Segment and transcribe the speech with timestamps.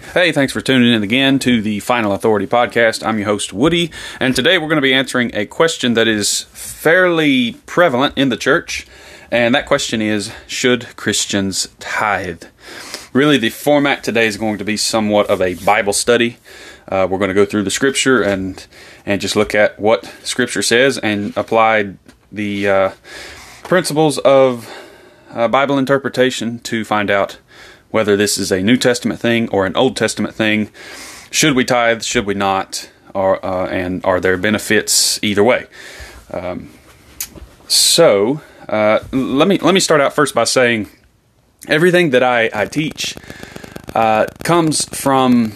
[0.00, 3.06] Hey, thanks for tuning in again to the Final Authority podcast.
[3.06, 6.44] I'm your host, Woody, and today we're going to be answering a question that is
[6.52, 8.86] fairly prevalent in the church,
[9.30, 12.44] and that question is Should Christians tithe?
[13.12, 16.38] Really, the format today is going to be somewhat of a Bible study.
[16.86, 18.66] Uh, we're going to go through the scripture and
[19.04, 21.96] and just look at what scripture says and apply
[22.32, 22.90] the uh,
[23.64, 24.72] principles of
[25.30, 27.38] uh, Bible interpretation to find out
[27.90, 30.70] whether this is a New Testament thing or an Old Testament thing.
[31.30, 32.02] Should we tithe?
[32.02, 32.90] Should we not?
[33.14, 35.66] Uh, and are there benefits either way?
[36.30, 36.70] Um,
[37.66, 40.88] so uh, let me let me start out first by saying
[41.66, 43.16] everything that I, I teach
[43.94, 45.52] uh, comes from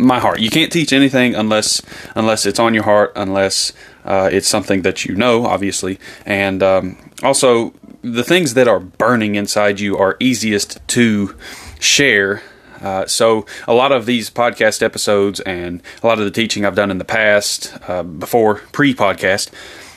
[0.00, 0.40] my heart.
[0.40, 1.82] You can't teach anything unless
[2.14, 3.72] unless it's on your heart, unless
[4.04, 7.72] uh, it's something that you know, obviously, and um, also
[8.12, 11.34] the things that are burning inside you are easiest to
[11.80, 12.42] share.
[12.80, 16.76] Uh, so a lot of these podcast episodes and a lot of the teaching I've
[16.76, 19.50] done in the past, uh, before pre-podcast,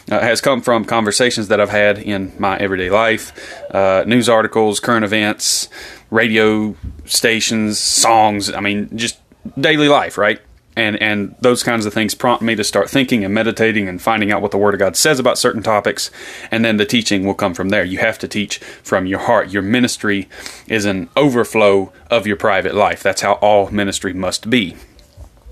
[0.10, 3.32] uh, has come from conversations that I've had in my everyday life,
[3.74, 5.70] uh, news articles, current events,
[6.10, 8.52] radio stations, songs.
[8.52, 9.20] I mean, just
[9.60, 10.40] daily life, right?
[10.76, 14.32] And and those kinds of things prompt me to start thinking and meditating and finding
[14.32, 16.12] out what the word of god says about certain topics.
[16.52, 17.84] And then the teaching will come from there.
[17.84, 19.50] You have to teach from your heart.
[19.50, 20.30] Your ministry
[20.68, 23.04] is an overflow of your private life.
[23.04, 24.76] That's how all ministry must be.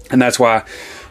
[0.10, 0.64] And that's why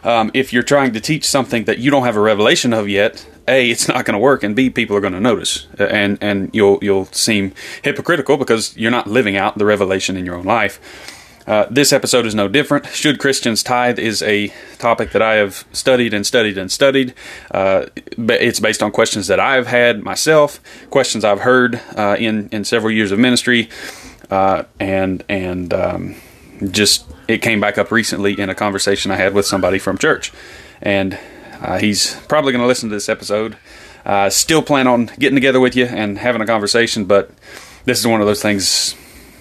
[0.03, 3.27] um, if you're trying to teach something that you don't have a revelation of yet
[3.47, 6.49] a it's not going to work and b people are going to notice and and
[6.53, 10.79] you'll you'll seem hypocritical because you're not living out the revelation in your own life
[11.47, 12.85] uh, this episode is no different.
[12.87, 17.13] Should Christians tithe is a topic that I have studied and studied and studied.
[17.49, 22.65] Uh, it's based on questions that I've had myself, questions I've heard uh, in in
[22.65, 23.69] several years of ministry,
[24.29, 26.15] uh, and and um,
[26.69, 30.33] just it came back up recently in a conversation I had with somebody from church,
[30.81, 31.17] and
[31.61, 33.55] uh, he's probably going to listen to this episode.
[34.29, 37.31] still plan on getting together with you and having a conversation, but
[37.85, 38.97] this is one of those things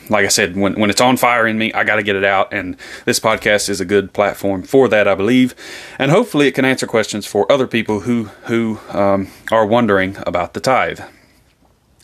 [0.08, 2.24] like I said, when, when it's on fire in me, I got to get it
[2.24, 2.52] out.
[2.52, 5.54] And this podcast is a good platform for that, I believe.
[5.98, 10.54] And hopefully it can answer questions for other people who, who um, are wondering about
[10.54, 11.00] the tithe.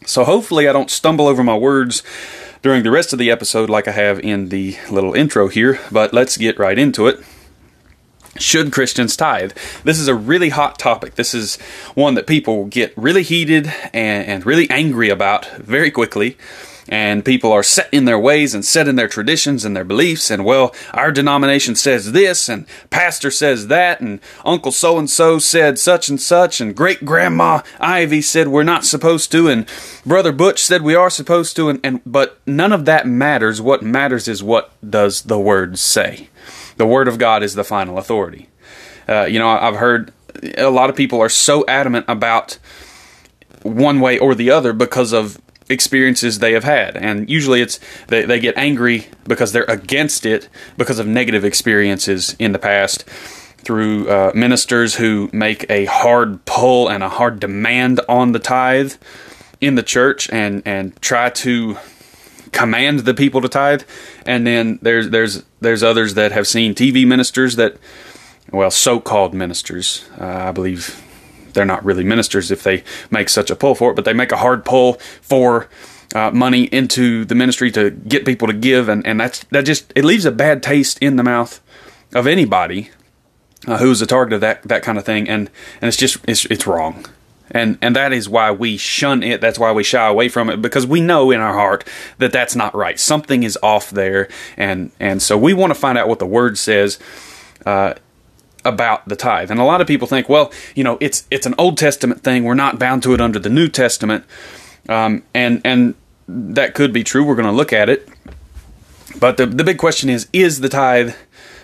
[0.06, 2.02] So hopefully I don't stumble over my words
[2.60, 6.12] during the rest of the episode like I have in the little intro here, but
[6.12, 7.20] let's get right into it.
[8.38, 9.52] Should Christians tithe?
[9.84, 11.16] This is a really hot topic.
[11.16, 11.56] This is
[11.94, 16.38] one that people get really heated and, and really angry about very quickly
[16.92, 20.30] and people are set in their ways and set in their traditions and their beliefs.
[20.30, 25.38] And well our denomination says this and pastor says that and uncle so and so
[25.38, 29.66] said such and such and great grandma ivy said we're not supposed to and
[30.04, 33.62] brother butch said we are supposed to and, and but none of that matters.
[33.62, 36.28] What matters is what does the word say.
[36.76, 38.50] The word of god is the final authority.
[39.08, 40.12] Uh, you know i've heard
[40.58, 42.58] a lot of people are so adamant about
[43.62, 46.96] one way or the other because of experiences they have had.
[46.96, 47.78] And usually it's
[48.08, 53.04] they, they get angry because they're against it because of negative experiences in the past
[53.58, 58.94] through uh, ministers who make a hard pull and a hard demand on the tithe
[59.60, 61.76] in the church and and try to
[62.50, 63.82] command the people to tithe.
[64.26, 67.76] And then there's there's there's others that have seen TV ministers that
[68.50, 71.00] well so-called ministers uh, I believe
[71.52, 74.32] they're not really ministers if they make such a pull for it, but they make
[74.32, 75.68] a hard pull for
[76.14, 79.92] uh, money into the ministry to get people to give, and, and that's that just
[79.96, 81.60] it leaves a bad taste in the mouth
[82.14, 82.90] of anybody
[83.66, 86.44] uh, who's a target of that that kind of thing, and and it's just it's
[86.46, 87.06] it's wrong.
[87.54, 89.42] And, and that is why we shun it.
[89.42, 91.86] That's why we shy away from it because we know in our heart
[92.16, 92.98] that that's not right.
[92.98, 96.56] Something is off there, and and so we want to find out what the word
[96.56, 96.98] says.
[97.66, 97.94] Uh,
[98.64, 99.50] about the tithe.
[99.50, 102.44] And a lot of people think, well, you know, it's it's an Old Testament thing.
[102.44, 104.24] We're not bound to it under the New Testament,
[104.88, 105.94] um, and and
[106.28, 107.24] that could be true.
[107.24, 108.08] We're going to look at it,
[109.18, 111.14] but the the big question is: Is the tithe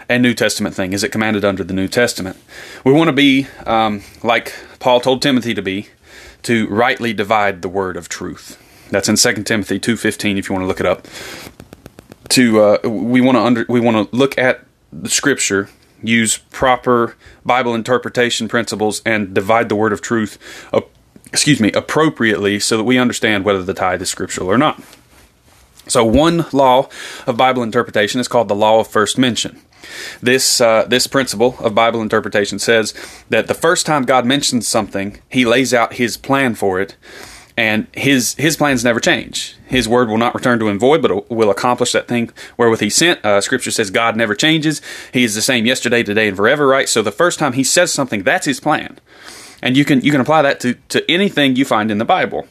[0.08, 0.93] a New Testament thing?
[0.93, 2.37] Is it commanded under the New Testament?
[2.84, 5.88] We want to be um, like Paul told Timothy to be,
[6.44, 8.62] to rightly divide the word of truth.
[8.90, 10.38] That's in 2 Timothy two fifteen.
[10.38, 11.06] If you want to look it up.
[12.31, 15.70] To uh, we want to under we want to look at the scripture
[16.02, 20.38] use proper Bible interpretation principles and divide the word of truth,
[20.72, 20.80] uh,
[21.26, 24.82] excuse me, appropriately so that we understand whether the tithe is scriptural or not.
[25.86, 26.88] So, one law
[27.26, 29.60] of Bible interpretation is called the law of first mention.
[30.20, 32.92] This uh, this principle of Bible interpretation says
[33.30, 36.96] that the first time God mentions something, He lays out His plan for it,
[37.58, 39.56] and his his plans never change.
[39.66, 42.88] His word will not return to him void, but will accomplish that thing wherewith he
[42.88, 43.22] sent.
[43.25, 44.81] Uh, scripture says God never changes;
[45.12, 46.69] He is the same yesterday, today, and forever.
[46.69, 46.88] Right.
[46.88, 49.00] So the first time He says something, that's His plan,
[49.60, 52.46] and you can you can apply that to to anything you find in the Bible.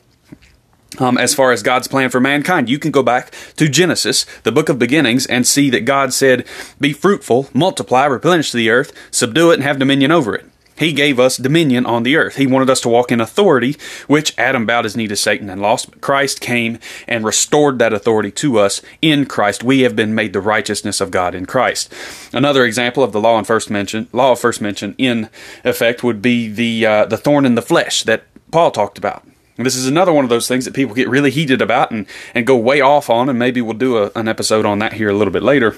[0.99, 4.51] Um, as far as God's plan for mankind, you can go back to Genesis, the
[4.51, 6.45] book of beginnings, and see that God said,
[6.79, 10.45] Be fruitful, multiply, replenish the earth, subdue it, and have dominion over it.
[10.77, 12.35] He gave us dominion on the earth.
[12.35, 13.75] He wanted us to walk in authority,
[14.07, 15.89] which Adam bowed his knee to Satan and lost.
[15.89, 19.63] But Christ came and restored that authority to us in Christ.
[19.63, 21.93] We have been made the righteousness of God in Christ.
[22.33, 25.29] Another example of the law first mention, law of first mention in
[25.63, 29.23] effect would be the uh, the thorn in the flesh that Paul talked about.
[29.57, 32.05] And this is another one of those things that people get really heated about and,
[32.35, 35.09] and go way off on, and maybe we'll do a, an episode on that here
[35.09, 35.75] a little bit later.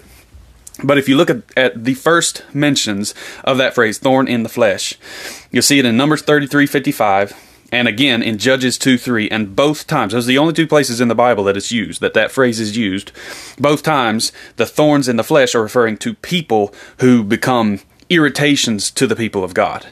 [0.84, 4.50] But if you look at, at the first mentions of that phrase, thorn in the
[4.50, 4.98] flesh,
[5.52, 7.34] you'll see it in Numbers 33 55
[7.72, 9.30] and again in Judges 2 3.
[9.30, 12.02] And both times, those are the only two places in the Bible that it's used,
[12.02, 13.12] that that phrase is used.
[13.60, 19.06] Both times, the thorns in the flesh are referring to people who become irritations to
[19.06, 19.88] the people of God.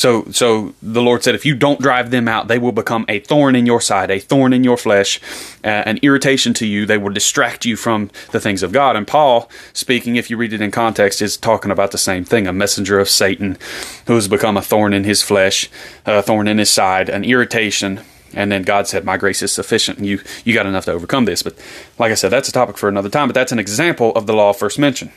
[0.00, 3.20] So, so the Lord said, if you don't drive them out, they will become a
[3.20, 5.20] thorn in your side, a thorn in your flesh,
[5.62, 6.86] uh, an irritation to you.
[6.86, 8.96] They will distract you from the things of God.
[8.96, 12.46] And Paul, speaking, if you read it in context, is talking about the same thing
[12.46, 13.58] a messenger of Satan
[14.06, 15.68] who has become a thorn in his flesh,
[16.06, 18.00] a thorn in his side, an irritation.
[18.32, 21.26] And then God said, My grace is sufficient, and you, you got enough to overcome
[21.26, 21.42] this.
[21.42, 21.56] But
[21.98, 24.32] like I said, that's a topic for another time, but that's an example of the
[24.32, 25.12] law of first mention.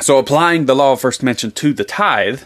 [0.00, 2.40] So applying the law of first mention to the tithe,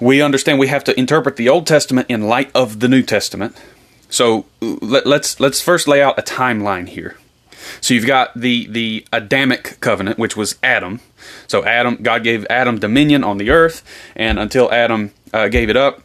[0.00, 3.56] we understand we have to interpret the Old Testament in light of the New Testament.
[4.08, 7.16] So let, let's let's first lay out a timeline here.
[7.80, 11.00] So you've got the the Adamic covenant, which was Adam.
[11.46, 13.82] So Adam, God gave Adam dominion on the earth,
[14.14, 16.02] and until Adam uh, gave it up,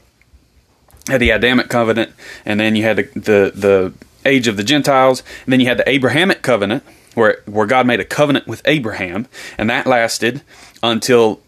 [1.08, 2.12] had the Adamic covenant,
[2.46, 3.94] and then you had the, the the
[4.26, 6.84] age of the Gentiles, and then you had the Abrahamic covenant,
[7.14, 9.28] where where God made a covenant with Abraham,
[9.58, 10.42] and that lasted
[10.82, 11.40] until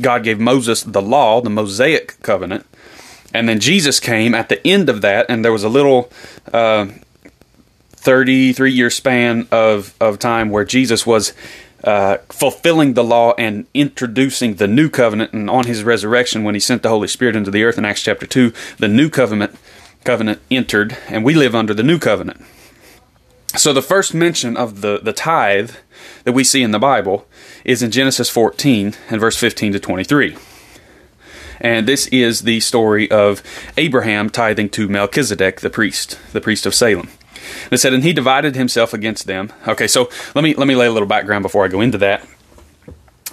[0.00, 2.66] God gave Moses the law, the Mosaic covenant,
[3.34, 6.10] and then Jesus came at the end of that, and there was a little
[6.52, 6.86] uh,
[7.96, 11.32] 33 year span of, of time where Jesus was
[11.84, 15.32] uh, fulfilling the law and introducing the new covenant.
[15.32, 18.02] And on his resurrection, when he sent the Holy Spirit into the earth in Acts
[18.02, 19.56] chapter 2, the new covenant
[20.04, 22.40] covenant entered, and we live under the new covenant.
[23.56, 25.72] So the first mention of the, the tithe
[26.26, 27.24] that we see in the Bible
[27.64, 30.36] is in Genesis 14 and verse 15 to 23.
[31.60, 33.44] And this is the story of
[33.76, 37.10] Abraham tithing to Melchizedek, the priest, the priest of Salem.
[37.62, 39.52] And it said, and he divided himself against them.
[39.68, 42.26] Okay, so let me let me lay a little background before I go into that.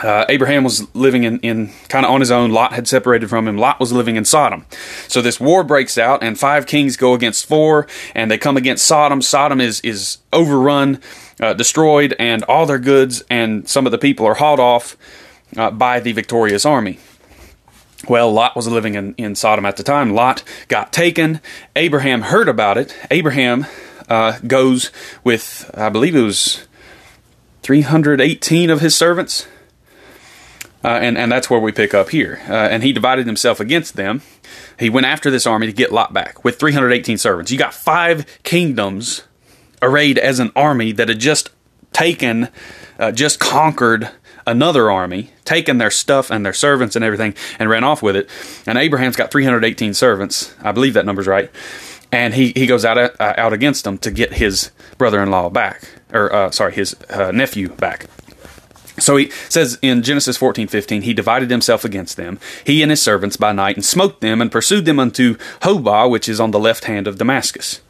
[0.01, 2.51] Uh, Abraham was living in, in kind of on his own.
[2.51, 3.57] Lot had separated from him.
[3.57, 4.65] Lot was living in Sodom.
[5.07, 8.85] So this war breaks out, and five kings go against four, and they come against
[8.85, 9.21] Sodom.
[9.21, 10.99] Sodom is is overrun,
[11.39, 14.97] uh, destroyed, and all their goods and some of the people are hauled off
[15.57, 16.99] uh, by the victorious army.
[18.07, 20.13] Well, Lot was living in, in Sodom at the time.
[20.13, 21.39] Lot got taken.
[21.75, 22.95] Abraham heard about it.
[23.09, 23.65] Abraham
[24.09, 24.91] uh, goes
[25.23, 26.67] with, I believe it was
[27.61, 29.47] 318 of his servants
[30.83, 32.41] uh, and, and that's where we pick up here.
[32.47, 34.21] Uh, and he divided himself against them.
[34.77, 37.51] He went after this army to get Lot back with 318 servants.
[37.51, 39.23] You got five kingdoms
[39.83, 41.49] arrayed as an army that had just
[41.91, 42.49] taken,
[42.97, 44.09] uh, just conquered
[44.45, 48.29] another army, taken their stuff and their servants and everything, and ran off with it.
[48.65, 50.53] And Abraham's got 318 servants.
[50.61, 51.51] I believe that number's right.
[52.11, 56.33] And he, he goes out uh, out against them to get his brother-in-law back, or
[56.33, 58.05] uh, sorry, his uh, nephew back.
[58.99, 63.01] So he says in Genesis 14, 15, he divided himself against them, he and his
[63.01, 66.59] servants by night, and smote them, and pursued them unto Hobah, which is on the
[66.59, 67.81] left hand of Damascus.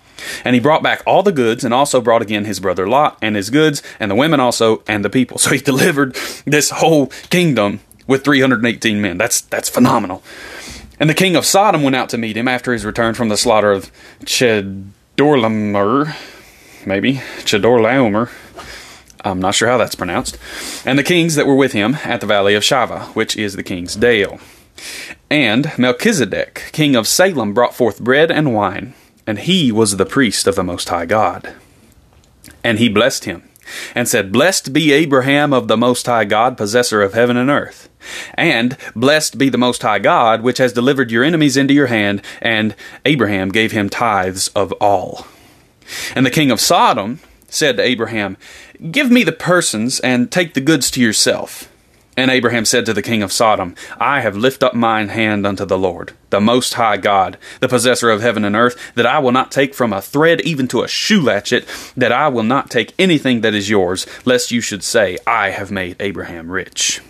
[0.43, 3.36] And he brought back all the goods, and also brought again his brother Lot, and
[3.36, 5.38] his goods, and the women also, and the people.
[5.43, 6.15] So he delivered
[6.46, 9.17] this whole kingdom with 318 men.
[9.17, 10.24] That's, that's phenomenal.
[11.00, 13.36] And the king of Sodom went out to meet him after his return from the
[13.36, 13.91] slaughter of
[14.24, 16.15] Chedorlaomer,
[16.86, 18.29] maybe, Chedorlaomer,
[19.25, 20.38] I'm not sure how that's pronounced,
[20.86, 23.63] and the kings that were with him at the valley of Shaveh, which is the
[23.63, 24.39] king's dale.
[25.29, 28.93] And Melchizedek, king of Salem, brought forth bread and wine,
[29.25, 31.53] and he was the priest of the Most High God.
[32.63, 33.44] And he blessed him,
[33.96, 37.89] and said, Blessed be Abraham of the Most High God, possessor of heaven and earth.
[38.36, 42.22] And blessed be the Most High God, which has delivered your enemies into your hand.
[42.42, 42.75] And
[43.06, 45.27] Abraham gave him tithes of all.
[46.15, 48.38] And the king of Sodom said to Abraham,
[48.92, 51.70] Give me the persons and take the goods to yourself.
[52.15, 55.65] And Abraham said to the king of Sodom, I have lifted up mine hand unto
[55.65, 59.32] the Lord, the Most High God, the possessor of heaven and earth, that I will
[59.32, 61.67] not take from a thread even to a shoe latchet,
[61.98, 65.72] that I will not take anything that is yours, lest you should say, I have
[65.72, 67.01] made Abraham rich.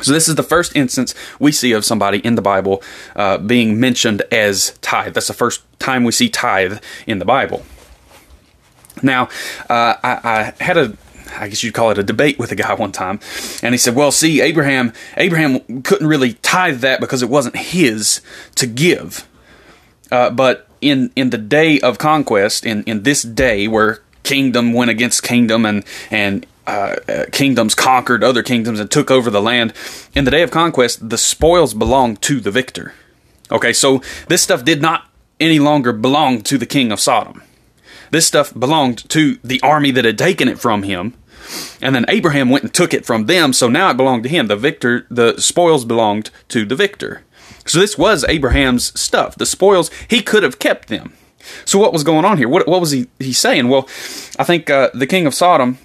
[0.00, 2.82] So, this is the first instance we see of somebody in the Bible
[3.14, 5.14] uh, being mentioned as tithe.
[5.14, 7.64] That's the first time we see tithe in the Bible.
[9.02, 9.24] Now,
[9.68, 10.96] uh, I, I had a
[11.38, 13.20] I guess you'd call it a debate with a guy one time,
[13.62, 18.20] and he said, "Well, see, Abraham, Abraham couldn't really tithe that because it wasn't his
[18.56, 19.28] to give,
[20.10, 24.90] uh, but in in the day of conquest, in in this day where kingdom went
[24.90, 29.72] against kingdom and and uh, uh, kingdoms conquered other kingdoms and took over the land.
[30.14, 32.94] In the day of conquest, the spoils belonged to the victor.
[33.50, 35.08] Okay, so this stuff did not
[35.40, 37.42] any longer belong to the king of Sodom.
[38.10, 41.14] This stuff belonged to the army that had taken it from him.
[41.80, 44.46] And then Abraham went and took it from them, so now it belonged to him.
[44.46, 47.22] The victor, the spoils belonged to the victor.
[47.66, 49.36] So this was Abraham's stuff.
[49.36, 51.14] The spoils, he could have kept them.
[51.64, 52.48] So what was going on here?
[52.48, 53.68] What, what was he, he saying?
[53.68, 53.88] Well,
[54.38, 55.78] I think uh, the king of Sodom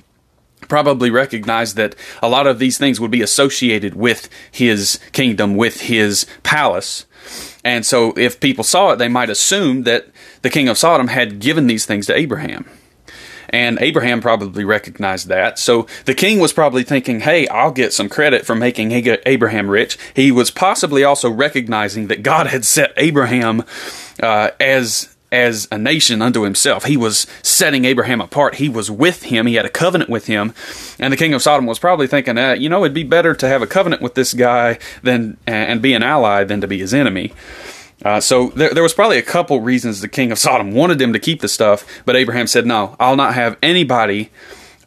[0.67, 5.81] probably recognized that a lot of these things would be associated with his kingdom, with
[5.81, 7.05] his palace.
[7.63, 10.07] And so if people saw it, they might assume that
[10.41, 12.69] the king of Sodom had given these things to Abraham.
[13.49, 15.59] And Abraham probably recognized that.
[15.59, 18.91] So the king was probably thinking, hey, I'll get some credit for making
[19.25, 19.97] Abraham rich.
[20.13, 23.63] He was possibly also recognizing that God had set Abraham
[24.21, 26.85] uh, as as a nation unto himself.
[26.85, 28.55] He was setting Abraham apart.
[28.55, 29.45] He was with him.
[29.45, 30.53] He had a covenant with him.
[30.99, 33.47] And the king of Sodom was probably thinking, uh, you know, it'd be better to
[33.47, 36.93] have a covenant with this guy than and be an ally than to be his
[36.93, 37.33] enemy.
[38.05, 41.13] Uh, so there, there was probably a couple reasons the king of Sodom wanted them
[41.13, 44.29] to keep the stuff, but Abraham said, no, I'll not have anybody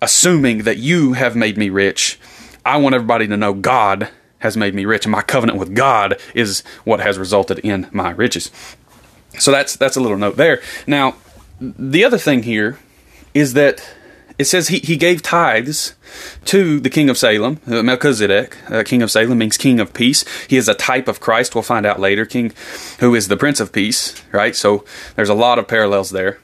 [0.01, 2.19] assuming that you have made me rich.
[2.65, 6.19] I want everybody to know God has made me rich, and my covenant with God
[6.35, 8.51] is what has resulted in my riches.
[9.39, 10.63] So that's that's a little note there.
[10.87, 11.17] Now,
[11.61, 12.79] the other thing here
[13.35, 13.87] is that
[14.41, 15.95] it says he, he gave tithes
[16.47, 18.57] to the king of Salem, uh, Melchizedek.
[18.71, 20.25] Uh, king of Salem means king of peace.
[20.47, 21.55] He is a type of Christ.
[21.55, 22.25] We'll find out later.
[22.25, 22.53] King,
[23.01, 24.57] who is the prince of peace, right?
[24.57, 24.83] So
[25.15, 26.39] there's a lot of parallels there.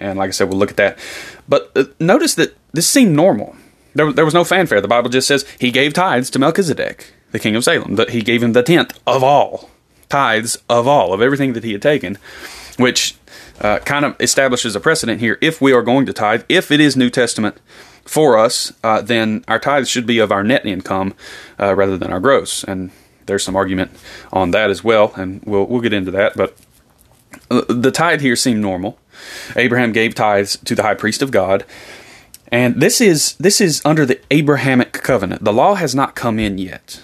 [0.00, 0.98] And like I said, we'll look at that.
[1.46, 3.54] But uh, notice that this seemed normal.
[3.94, 4.80] There, there was no fanfare.
[4.80, 7.96] The Bible just says he gave tithes to Melchizedek, the king of Salem.
[7.96, 9.68] That he gave him the tenth of all
[10.08, 12.16] tithes of all, of everything that he had taken,
[12.78, 13.14] which
[13.62, 15.38] uh, kind of establishes a precedent here.
[15.40, 17.58] If we are going to tithe, if it is New Testament
[18.04, 21.14] for us, uh, then our tithes should be of our net income
[21.58, 22.64] uh, rather than our gross.
[22.64, 22.90] And
[23.26, 23.92] there's some argument
[24.32, 26.36] on that as well, and we'll we'll get into that.
[26.36, 26.56] But
[27.50, 28.98] uh, the tithe here seemed normal.
[29.56, 31.64] Abraham gave tithes to the high priest of God.
[32.50, 35.44] And this is this is under the Abrahamic covenant.
[35.44, 37.00] The law has not come in yet.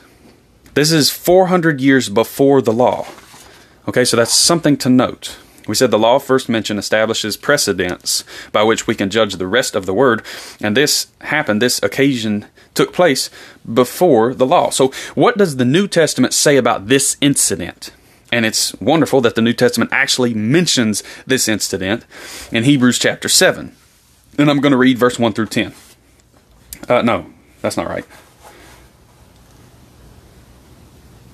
[0.74, 3.06] This is 400 years before the law.
[3.88, 5.38] Okay, so that's something to note.
[5.68, 9.76] We said the law first mentioned establishes precedents by which we can judge the rest
[9.76, 10.24] of the word,
[10.60, 13.28] and this happened, this occasion took place
[13.70, 14.70] before the law.
[14.70, 17.92] So, what does the New Testament say about this incident?
[18.32, 22.04] And it's wonderful that the New Testament actually mentions this incident
[22.50, 23.74] in Hebrews chapter 7.
[24.38, 25.74] And I'm going to read verse 1 through 10.
[26.88, 27.26] Uh, no,
[27.60, 28.04] that's not right.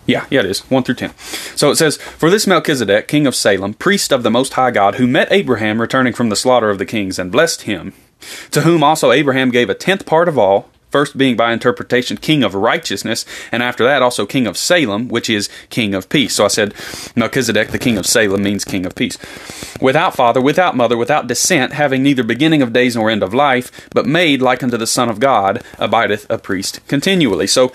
[0.06, 0.61] Yeah, yeah, it is.
[0.70, 1.16] 1 through 10.
[1.56, 4.96] So it says, For this Melchizedek, king of Salem, priest of the Most High God,
[4.96, 7.94] who met Abraham returning from the slaughter of the kings, and blessed him,
[8.50, 12.44] to whom also Abraham gave a tenth part of all, first being by interpretation king
[12.44, 16.37] of righteousness, and after that also king of Salem, which is king of peace.
[16.37, 16.73] So I said,
[17.16, 19.18] Melchizedek, the king of Salem, means king of peace.
[19.80, 23.88] Without father, without mother, without descent, having neither beginning of days nor end of life,
[23.90, 27.49] but made like unto the Son of God, abideth a priest continually.
[27.49, 27.73] So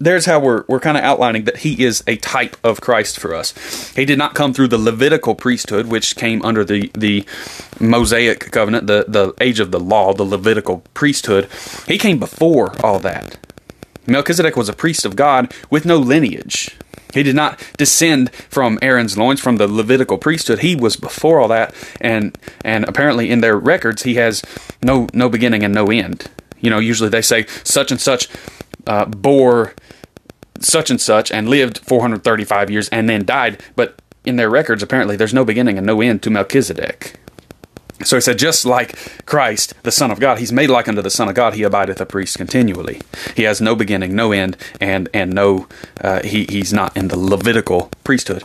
[0.00, 3.34] there's how we're we're kind of outlining that he is a type of Christ for
[3.34, 3.90] us.
[3.94, 7.24] He did not come through the Levitical priesthood, which came under the the
[7.80, 11.48] Mosaic covenant, the the age of the law, the Levitical priesthood.
[11.86, 13.38] He came before all that.
[14.06, 16.76] Melchizedek was a priest of God with no lineage.
[17.12, 20.60] He did not descend from Aaron's loins from the Levitical priesthood.
[20.60, 24.42] He was before all that, and and apparently in their records he has
[24.82, 26.30] no no beginning and no end.
[26.60, 28.28] You know, usually they say such and such
[28.86, 29.74] uh, bore
[30.60, 33.62] such and such and lived 435 years and then died.
[33.76, 37.18] But in their records, apparently, there's no beginning and no end to Melchizedek.
[38.04, 41.10] So he said, just like Christ, the Son of God, he's made like unto the
[41.10, 43.00] Son of God, he abideth a priest continually.
[43.34, 45.66] He has no beginning, no end, and and no,
[46.00, 48.44] uh, he, he's not in the Levitical priesthood.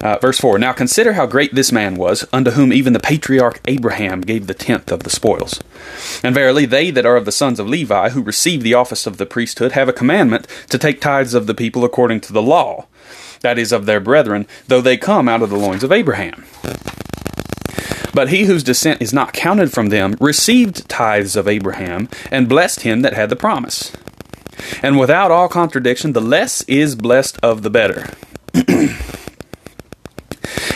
[0.00, 3.60] Uh, verse 4 Now consider how great this man was, unto whom even the patriarch
[3.66, 5.60] Abraham gave the tenth of the spoils.
[6.22, 9.16] And verily, they that are of the sons of Levi, who receive the office of
[9.16, 12.86] the priesthood, have a commandment to take tithes of the people according to the law,
[13.40, 16.44] that is, of their brethren, though they come out of the loins of Abraham.
[18.12, 22.80] But he whose descent is not counted from them received tithes of Abraham, and blessed
[22.80, 23.92] him that had the promise.
[24.82, 28.10] And without all contradiction, the less is blessed of the better.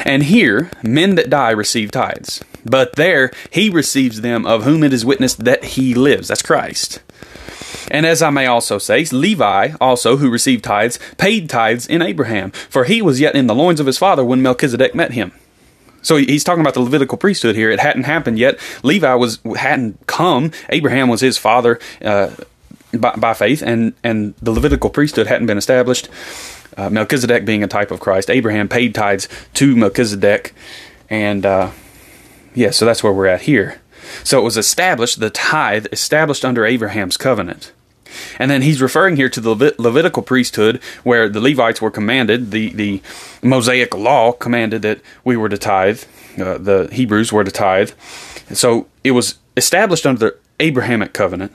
[0.04, 2.42] And here, men that die receive tithes.
[2.64, 6.28] But there, he receives them of whom it is witnessed that he lives.
[6.28, 7.00] That's Christ.
[7.90, 12.52] And as I may also say, Levi also, who received tithes, paid tithes in Abraham,
[12.52, 15.32] for he was yet in the loins of his father when Melchizedek met him.
[16.02, 17.70] So he's talking about the Levitical priesthood here.
[17.70, 18.58] It hadn't happened yet.
[18.82, 20.52] Levi was hadn't come.
[20.70, 22.30] Abraham was his father uh,
[22.92, 26.08] by, by faith, and and the Levitical priesthood hadn't been established
[26.76, 28.30] uh, Melchizedek being a type of Christ.
[28.30, 30.54] Abraham paid tithes to Melchizedek,
[31.08, 31.70] and uh,
[32.54, 33.80] yeah, so that's where we're at here.
[34.24, 37.72] So it was established, the tithe established under Abraham's covenant.
[38.38, 42.50] And then he's referring here to the Levit- Levitical priesthood, where the Levites were commanded,
[42.50, 43.02] the, the
[43.42, 46.02] Mosaic law commanded that we were to tithe,
[46.38, 47.90] uh, the Hebrews were to tithe.
[48.52, 51.52] So it was established under the Abrahamic covenant,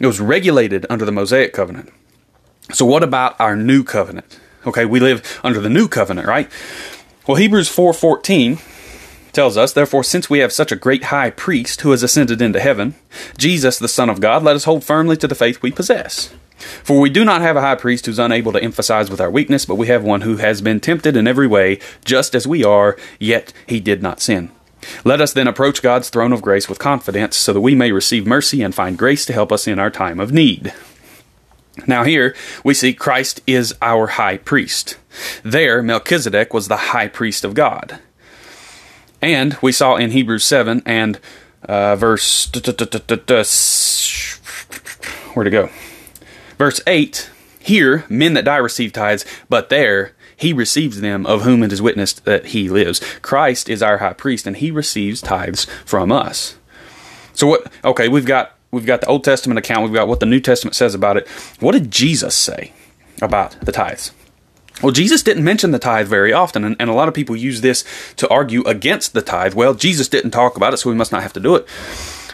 [0.00, 1.92] it was regulated under the Mosaic covenant.
[2.72, 4.38] So, what about our new covenant?
[4.66, 6.50] Okay, we live under the new covenant, right?
[7.26, 8.58] Well, Hebrews 4:14
[9.32, 12.60] tells us, therefore, since we have such a great high priest who has ascended into
[12.60, 12.94] heaven,
[13.38, 16.34] Jesus, the Son of God, let us hold firmly to the faith we possess.
[16.82, 19.64] For we do not have a high priest who's unable to emphasize with our weakness,
[19.64, 22.98] but we have one who has been tempted in every way, just as we are,
[23.18, 24.50] yet he did not sin.
[25.04, 28.26] Let us then approach God's throne of grace with confidence, so that we may receive
[28.26, 30.74] mercy and find grace to help us in our time of need.
[31.86, 32.34] Now, here
[32.64, 34.98] we see Christ is our high priest.
[35.42, 37.98] There, Melchizedek was the high priest of God.
[39.22, 41.18] And we saw in Hebrews 7 and
[41.62, 42.50] uh, verse.
[45.34, 45.70] Where to go?
[46.58, 51.62] Verse 8 Here, men that die receive tithes, but there, he receives them of whom
[51.62, 53.00] it is witnessed that he lives.
[53.20, 56.56] Christ is our high priest, and he receives tithes from us.
[57.34, 57.70] So, what?
[57.84, 60.74] Okay, we've got we've got the Old Testament account, we've got what the New Testament
[60.74, 61.28] says about it.
[61.60, 62.72] What did Jesus say
[63.20, 64.12] about the tithes?
[64.82, 67.60] Well, Jesus didn't mention the tithe very often, and, and, a lot of people use
[67.60, 67.84] this
[68.16, 69.52] to argue against the tithe.
[69.52, 71.66] Well, Jesus didn't talk about it, so we must not have to do it.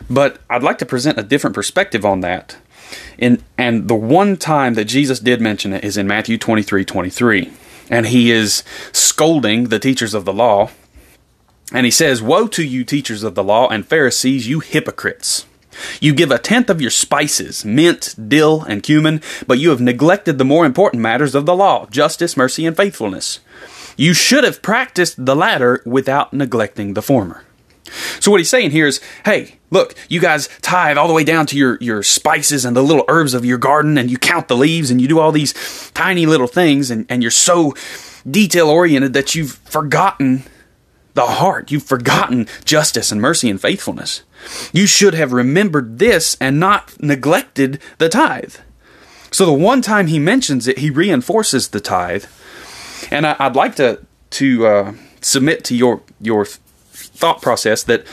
[0.08, 2.56] But I'd like to present a different perspective on that.
[3.18, 7.50] In, and the one time that Jesus did mention it is in Matthew 23 23.
[7.90, 10.70] And he is scolding the teachers of the law.
[11.72, 15.46] And he says, Woe to you, teachers of the law and Pharisees, you hypocrites!
[16.00, 20.38] You give a tenth of your spices, mint, dill, and cumin, but you have neglected
[20.38, 23.40] the more important matters of the law justice, mercy, and faithfulness.
[23.96, 27.44] You should have practiced the latter without neglecting the former.
[28.20, 31.46] So, what he's saying here is hey, look, you guys tithe all the way down
[31.46, 34.56] to your, your spices and the little herbs of your garden, and you count the
[34.56, 37.74] leaves, and you do all these tiny little things, and, and you're so
[38.28, 40.44] detail oriented that you've forgotten
[41.14, 41.70] the heart.
[41.70, 44.22] You've forgotten justice and mercy and faithfulness.
[44.72, 48.56] You should have remembered this and not neglected the tithe.
[49.30, 52.24] So the one time he mentions it, he reinforces the tithe.
[53.10, 58.06] And I, would like to to uh, submit to your your thought process that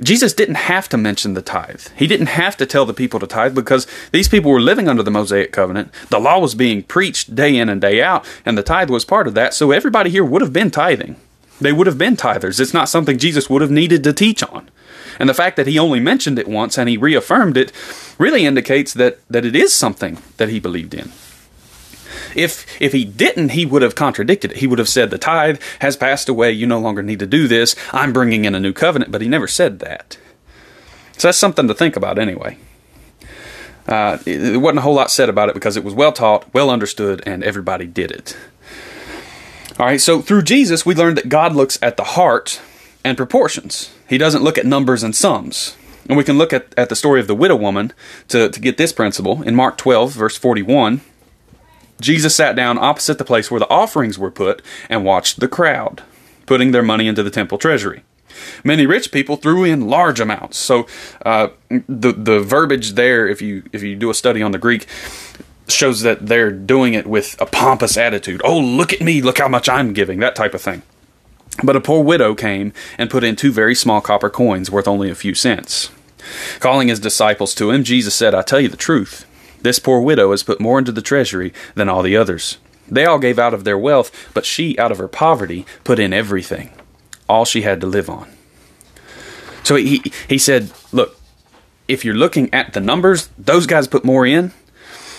[0.00, 1.86] Jesus didn't have to mention the tithe.
[1.96, 5.02] He didn't have to tell the people to tithe because these people were living under
[5.02, 5.92] the Mosaic covenant.
[6.08, 9.26] The law was being preached day in and day out, and the tithe was part
[9.26, 9.54] of that.
[9.54, 11.16] So everybody here would have been tithing.
[11.60, 12.58] They would have been tithers.
[12.58, 14.68] It's not something Jesus would have needed to teach on.
[15.18, 17.72] And the fact that he only mentioned it once and he reaffirmed it
[18.18, 21.12] really indicates that, that it is something that he believed in.
[22.34, 24.58] If if he didn't, he would have contradicted it.
[24.58, 26.52] He would have said the tithe has passed away.
[26.52, 27.76] You no longer need to do this.
[27.92, 29.12] I'm bringing in a new covenant.
[29.12, 30.18] But he never said that.
[31.18, 32.58] So that's something to think about anyway.
[33.86, 36.70] Uh, it, wasn't a whole lot said about it because it was well taught, well
[36.70, 38.36] understood, and everybody did it.
[39.78, 42.60] All right, so through Jesus, we learned that God looks at the heart
[43.04, 43.92] and proportions.
[44.12, 45.74] He doesn't look at numbers and sums.
[46.06, 47.94] And we can look at, at the story of the widow woman
[48.28, 49.40] to, to get this principle.
[49.42, 51.00] In Mark 12, verse 41,
[51.98, 56.02] Jesus sat down opposite the place where the offerings were put and watched the crowd,
[56.44, 58.02] putting their money into the temple treasury.
[58.62, 60.58] Many rich people threw in large amounts.
[60.58, 60.86] So
[61.24, 64.86] uh, the the verbiage there, if you if you do a study on the Greek,
[65.68, 68.42] shows that they're doing it with a pompous attitude.
[68.44, 69.22] Oh, look at me!
[69.22, 70.18] Look how much I'm giving.
[70.18, 70.82] That type of thing.
[71.62, 75.10] But a poor widow came and put in two very small copper coins worth only
[75.10, 75.90] a few cents.
[76.60, 79.26] Calling his disciples to him, Jesus said, I tell you the truth.
[79.60, 82.58] This poor widow has put more into the treasury than all the others.
[82.88, 86.12] They all gave out of their wealth, but she, out of her poverty, put in
[86.12, 86.70] everything,
[87.28, 88.28] all she had to live on.
[89.62, 91.16] So he, he said, Look,
[91.86, 94.52] if you're looking at the numbers, those guys put more in.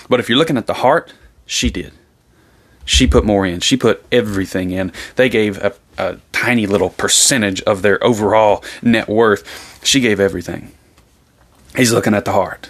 [0.10, 1.14] But if you're looking at the heart,
[1.46, 1.94] she did.
[2.86, 3.62] She put more in.
[3.62, 4.92] She put everything in.
[5.16, 9.82] They gave a, a tiny little percentage of their overall net worth.
[9.84, 10.72] She gave everything.
[11.76, 12.70] He's looking at the heart.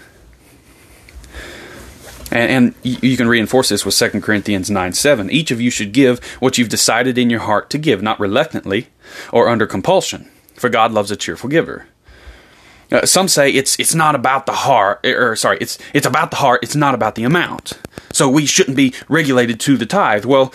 [2.31, 5.29] And, and you can reinforce this with 2 Corinthians 9 7.
[5.29, 8.87] Each of you should give what you've decided in your heart to give, not reluctantly
[9.31, 11.85] or under compulsion, for God loves a cheerful giver.
[12.91, 16.37] Uh, some say it's it's not about the heart, or sorry, it's it's about the
[16.37, 16.59] heart.
[16.61, 17.73] It's not about the amount.
[18.11, 20.25] So we shouldn't be regulated to the tithe.
[20.25, 20.53] Well,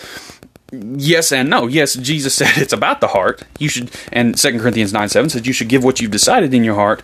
[0.71, 1.67] yes and no.
[1.67, 3.43] Yes, Jesus said it's about the heart.
[3.59, 6.63] You should, and Second Corinthians nine seven says you should give what you've decided in
[6.63, 7.03] your heart.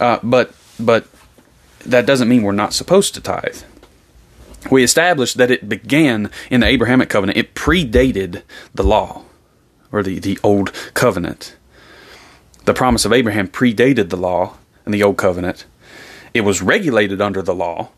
[0.00, 1.06] Uh, but but
[1.80, 3.62] that doesn't mean we're not supposed to tithe.
[4.70, 7.36] We established that it began in the Abrahamic covenant.
[7.36, 8.42] It predated
[8.74, 9.22] the law,
[9.92, 11.56] or the the old covenant.
[12.64, 15.66] The promise of Abraham predated the law and the old covenant.
[16.32, 17.90] It was regulated under the law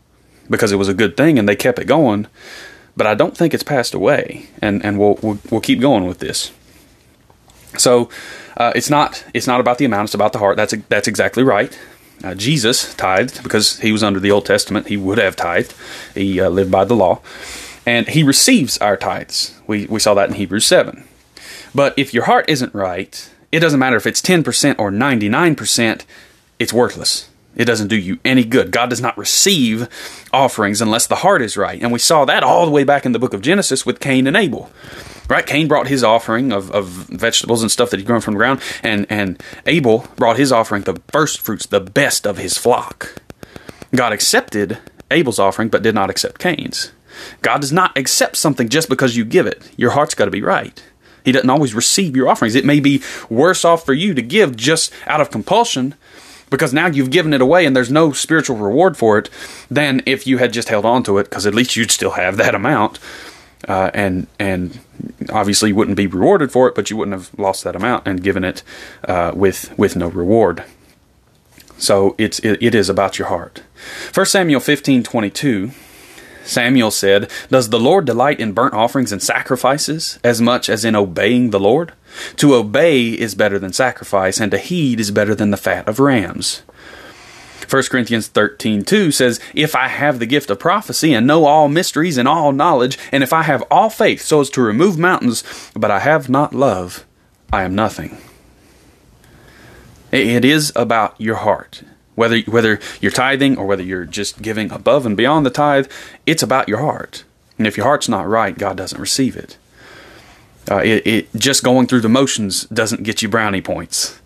[0.49, 2.27] because it was a good thing and they kept it going.
[2.97, 6.19] But I don't think it's passed away, and and we'll we'll, we'll keep going with
[6.19, 6.51] this.
[7.77, 8.09] So
[8.57, 10.57] uh, it's not it's not about the amount; it's about the heart.
[10.57, 11.77] That's that's exactly right.
[12.23, 14.87] Uh, Jesus tithed because he was under the Old Testament.
[14.87, 15.75] He would have tithed.
[16.15, 17.21] He uh, lived by the law,
[17.85, 19.53] and he receives our tithes.
[19.67, 21.07] We we saw that in Hebrews seven.
[21.75, 26.05] But if your heart isn't right, it doesn't matter if it's 10% or 99%,
[26.59, 27.26] it's worthless.
[27.57, 28.71] It doesn't do you any good.
[28.71, 29.89] God does not receive
[30.31, 31.81] offerings unless the heart is right.
[31.81, 34.27] And we saw that all the way back in the book of Genesis with Cain
[34.27, 34.71] and Abel.
[35.27, 35.45] Right?
[35.45, 38.61] Cain brought his offering of, of vegetables and stuff that he'd grown from the ground,
[38.81, 43.21] and, and Abel brought his offering, the first fruits, the best of his flock.
[43.93, 44.77] God accepted
[45.11, 46.93] Abel's offering, but did not accept Cain's.
[47.41, 49.69] God does not accept something just because you give it.
[49.75, 50.81] Your heart's got to be right.
[51.25, 52.55] He doesn't always receive your offerings.
[52.55, 55.95] It may be worse off for you to give just out of compulsion
[56.49, 59.29] because now you've given it away and there's no spiritual reward for it
[59.69, 62.37] than if you had just held on to it because at least you'd still have
[62.37, 62.99] that amount.
[63.67, 64.79] Uh, and and
[65.31, 68.23] obviously you wouldn't be rewarded for it, but you wouldn't have lost that amount and
[68.23, 68.63] given it
[69.07, 70.63] uh, with with no reward.
[71.77, 73.63] So it's it, it is about your heart.
[74.11, 75.71] First Samuel fifteen twenty two
[76.47, 80.95] Samuel said, Does the Lord delight in burnt offerings and sacrifices as much as in
[80.95, 81.93] obeying the Lord?
[82.37, 85.99] To obey is better than sacrifice, and to heed is better than the fat of
[85.99, 86.63] rams.
[87.69, 91.67] 1 Corinthians 13 2 says, If I have the gift of prophecy and know all
[91.67, 95.43] mysteries and all knowledge, and if I have all faith so as to remove mountains,
[95.75, 97.05] but I have not love,
[97.51, 98.17] I am nothing.
[100.11, 101.83] It is about your heart.
[102.15, 105.91] Whether whether you're tithing or whether you're just giving above and beyond the tithe,
[106.25, 107.25] it's about your heart.
[107.57, 109.57] And if your heart's not right, God doesn't receive it.
[110.69, 114.19] Uh, it, it just going through the motions doesn't get you brownie points.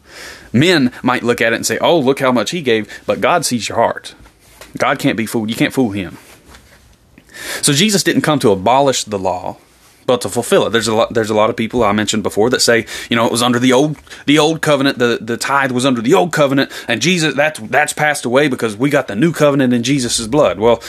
[0.53, 3.45] Men might look at it and say, "Oh, look how much he gave," but God
[3.45, 4.15] sees your heart.
[4.77, 5.49] God can't be fooled.
[5.49, 6.17] You can't fool him.
[7.61, 9.57] So Jesus didn't come to abolish the law
[10.05, 10.71] but to fulfill it.
[10.71, 11.13] There's a lot.
[11.13, 13.59] There's a lot of people I mentioned before that say, you know, it was under
[13.59, 14.99] the old the old covenant.
[14.99, 18.75] The the tithe was under the old covenant, and Jesus that's that's passed away because
[18.75, 20.59] we got the new covenant in Jesus' blood.
[20.59, 20.81] Well,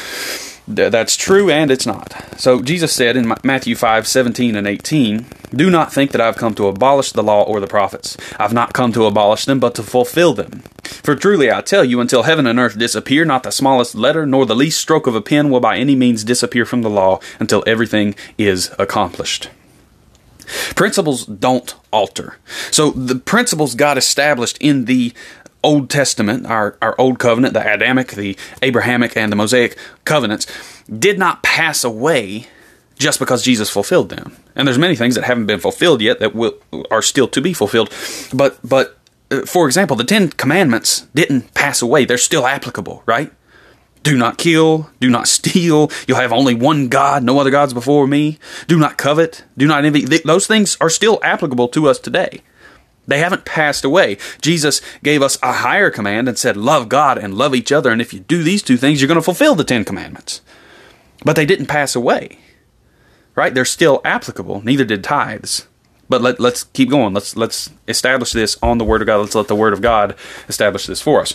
[0.66, 2.14] that's true and it's not.
[2.38, 6.36] So Jesus said in Matthew 5 17 and 18, Do not think that I have
[6.36, 8.16] come to abolish the law or the prophets.
[8.38, 10.62] I've not come to abolish them, but to fulfill them.
[10.82, 14.46] For truly I tell you, until heaven and earth disappear, not the smallest letter nor
[14.46, 17.64] the least stroke of a pen will by any means disappear from the law until
[17.66, 19.48] everything is accomplished.
[20.74, 22.36] Principles don't alter.
[22.70, 25.12] So the principles God established in the
[25.62, 30.46] Old Testament, our, our Old Covenant, the Adamic, the Abrahamic, and the Mosaic covenants,
[30.88, 32.48] did not pass away
[32.98, 34.36] just because Jesus fulfilled them.
[34.54, 36.54] And there's many things that haven't been fulfilled yet that will
[36.90, 37.92] are still to be fulfilled.
[38.32, 38.98] But but
[39.30, 43.32] uh, for example, the Ten Commandments didn't pass away; they're still applicable, right?
[44.02, 44.90] Do not kill.
[45.00, 45.90] Do not steal.
[46.06, 48.38] You'll have only one God, no other gods before me.
[48.66, 49.44] Do not covet.
[49.56, 50.04] Do not envy.
[50.04, 52.42] Those things are still applicable to us today.
[53.06, 54.16] They haven't passed away.
[54.40, 57.90] Jesus gave us a higher command and said, Love God and love each other.
[57.90, 60.40] And if you do these two things, you're going to fulfill the Ten Commandments.
[61.24, 62.38] But they didn't pass away.
[63.34, 63.54] Right?
[63.54, 64.62] They're still applicable.
[64.62, 65.66] Neither did tithes.
[66.08, 67.14] But let, let's keep going.
[67.14, 69.18] Let's let's establish this on the Word of God.
[69.18, 70.14] Let's let the Word of God
[70.48, 71.34] establish this for us.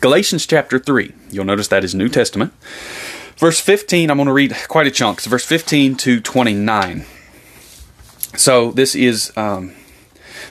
[0.00, 1.12] Galatians chapter 3.
[1.30, 2.54] You'll notice that is New Testament.
[3.36, 5.18] Verse 15, I'm going to read quite a chunk.
[5.18, 7.04] It's verse 15 to 29.
[8.36, 9.74] So this is um,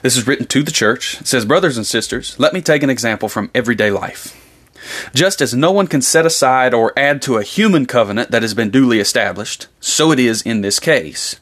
[0.02, 1.20] this is written to the church.
[1.20, 4.36] It says, Brothers and sisters, let me take an example from everyday life.
[5.14, 8.54] Just as no one can set aside or add to a human covenant that has
[8.54, 11.38] been duly established, so it is in this case.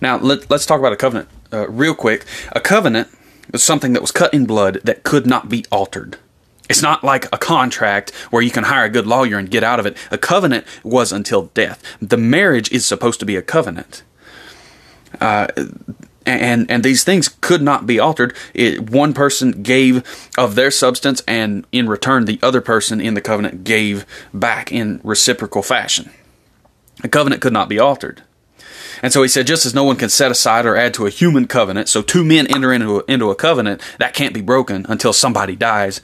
[0.00, 2.24] Now, let, us talk about a covenant uh, real quick.
[2.52, 3.08] A covenant
[3.52, 6.18] is something that was cut in blood that could not be altered.
[6.68, 9.78] It's not like a contract where you can hire a good lawyer and get out
[9.78, 9.96] of it.
[10.10, 11.82] A covenant was until death.
[12.00, 14.02] The marriage is supposed to be a covenant.
[15.20, 15.46] Uh,
[16.26, 18.34] and and these things could not be altered.
[18.54, 20.02] It, one person gave
[20.36, 25.00] of their substance, and in return, the other person in the covenant gave back in
[25.04, 26.10] reciprocal fashion.
[27.04, 28.22] A covenant could not be altered.
[29.02, 31.10] And so he said, just as no one can set aside or add to a
[31.10, 34.86] human covenant, so two men enter into a, into a covenant, that can't be broken
[34.88, 36.00] until somebody dies.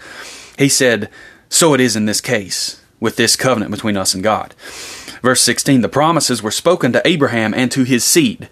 [0.59, 1.09] He said,
[1.49, 4.55] so it is in this case with this covenant between us and God.
[5.23, 8.49] Verse 16, the promises were spoken to Abraham and to his seed.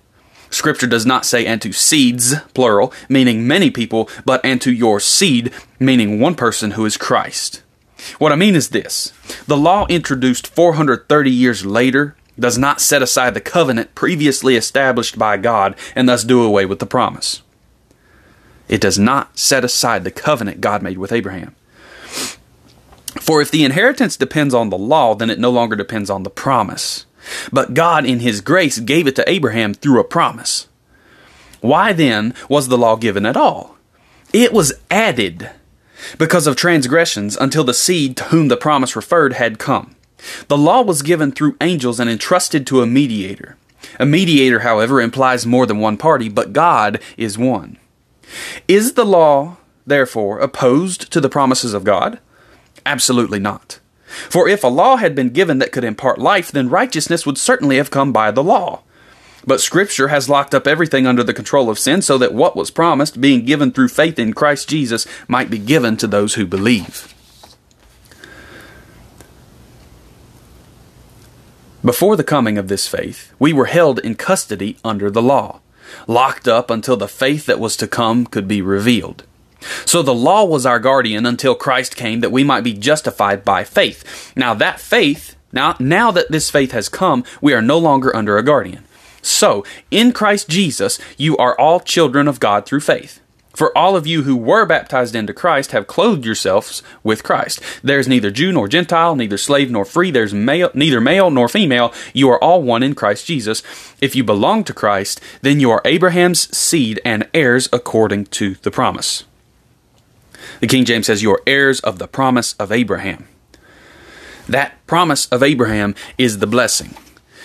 [0.51, 5.01] Scripture does not say and to seeds, plural, meaning many people, but and to your
[5.01, 7.63] seed, meaning one person who is Christ.
[8.19, 9.13] What I mean is this
[9.47, 15.37] the law introduced 430 years later does not set aside the covenant previously established by
[15.37, 17.43] God and thus do away with the promise.
[18.69, 21.55] It does not set aside the covenant God made with Abraham.
[23.21, 26.31] For if the inheritance depends on the law, then it no longer depends on the
[26.31, 27.05] promise.
[27.53, 30.69] But God, in His grace, gave it to Abraham through a promise.
[31.61, 33.77] Why then was the law given at all?
[34.33, 35.51] It was added
[36.19, 39.95] because of transgressions until the seed to whom the promise referred had come.
[40.49, 43.57] The law was given through angels and entrusted to a mediator.
[43.99, 47.79] A mediator, however, implies more than one party, but God is one.
[48.69, 49.57] Is the law,
[49.87, 52.21] therefore, opposed to the promises of God?
[52.85, 53.81] Absolutely not.
[54.29, 57.77] For if a law had been given that could impart life, then righteousness would certainly
[57.77, 58.83] have come by the law.
[59.47, 62.71] But Scripture has locked up everything under the control of sin so that what was
[62.71, 67.15] promised, being given through faith in Christ Jesus, might be given to those who believe.
[71.83, 75.61] Before the coming of this faith, we were held in custody under the law,
[76.07, 79.25] locked up until the faith that was to come could be revealed.
[79.85, 83.65] So the law was our guardian until Christ came that we might be justified by
[83.65, 84.33] faith.
[84.37, 88.39] Now that faith, now, now that this faith has come, we are no longer under
[88.39, 88.85] a guardian.
[89.23, 93.21] So, in Christ Jesus, you are all children of God through faith.
[93.53, 97.61] For all of you who were baptized into Christ have clothed yourselves with Christ.
[97.83, 101.93] There's neither Jew nor Gentile, neither slave nor free, there's male, neither male nor female.
[102.15, 103.63] You are all one in Christ Jesus.
[104.01, 108.71] If you belong to Christ, then you are Abraham's seed and heirs according to the
[108.71, 109.25] promise.
[110.61, 113.27] The King James says, You are heirs of the promise of Abraham.
[114.49, 116.95] That promise of Abraham is the blessing.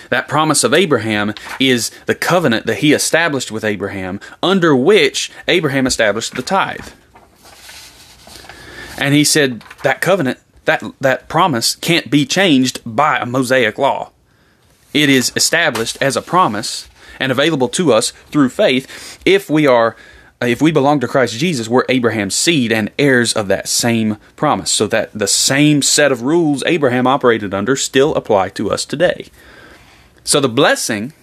[0.09, 5.87] That promise of Abraham is the covenant that he established with Abraham, under which Abraham
[5.87, 6.89] established the tithe.
[8.97, 14.11] And he said that covenant, that, that promise, can't be changed by a Mosaic law.
[14.93, 16.87] It is established as a promise
[17.19, 19.95] and available to us through faith if we are
[20.47, 24.71] if we belong to Christ Jesus, we're Abraham's seed and heirs of that same promise.
[24.71, 29.27] So that the same set of rules Abraham operated under still apply to us today.
[30.23, 31.13] So the blessing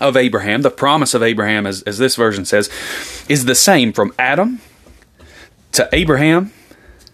[0.00, 2.70] of Abraham, the promise of Abraham, as, as this version says,
[3.28, 4.60] is the same from Adam
[5.72, 6.52] to Abraham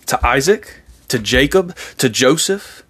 [0.07, 2.83] to Isaac to Jacob to Joseph.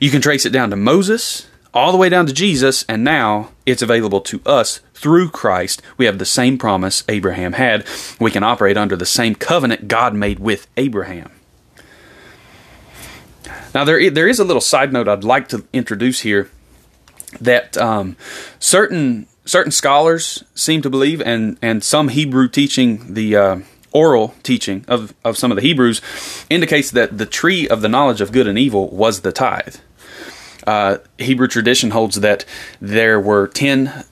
[0.00, 3.50] You can trace it down to Moses, all the way down to Jesus, and now
[3.66, 5.82] it's available to us through Christ.
[5.96, 7.84] We have the same promise Abraham had.
[8.20, 11.32] We can operate under the same covenant God made with Abraham.
[13.74, 16.48] Now, there, there is a little side note I'd like to introduce here
[17.40, 18.16] that um,
[18.60, 23.58] certain certain scholars seem to believe, and, and some Hebrew teaching, the uh,
[23.92, 26.00] oral teaching of, of some of the Hebrews,
[26.48, 29.76] indicates that the tree of the knowledge of good and evil was the tithe.
[30.66, 32.44] Uh, Hebrew tradition holds that
[32.80, 34.04] there were 10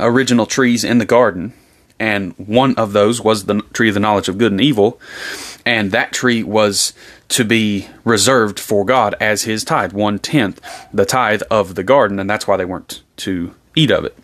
[0.00, 1.52] original trees in the garden,
[1.98, 5.00] and one of those was the tree of the knowledge of good and evil,
[5.66, 6.92] and that tree was
[7.28, 10.60] to be reserved for God as his tithe, one tenth,
[10.92, 14.16] the tithe of the garden, and that's why they weren't to eat of it.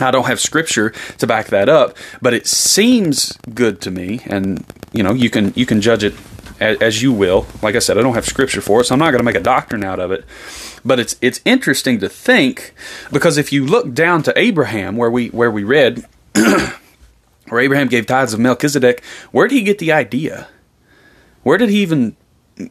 [0.00, 4.64] I don't have scripture to back that up, but it seems good to me, and
[4.92, 6.14] you know you can you can judge it
[6.60, 7.46] as, as you will.
[7.62, 9.34] Like I said, I don't have scripture for it, so I'm not going to make
[9.34, 10.24] a doctrine out of it.
[10.84, 12.74] But it's it's interesting to think
[13.10, 16.04] because if you look down to Abraham, where we where we read,
[17.48, 20.48] where Abraham gave tithes of Melchizedek, where did he get the idea?
[21.42, 22.16] Where did he even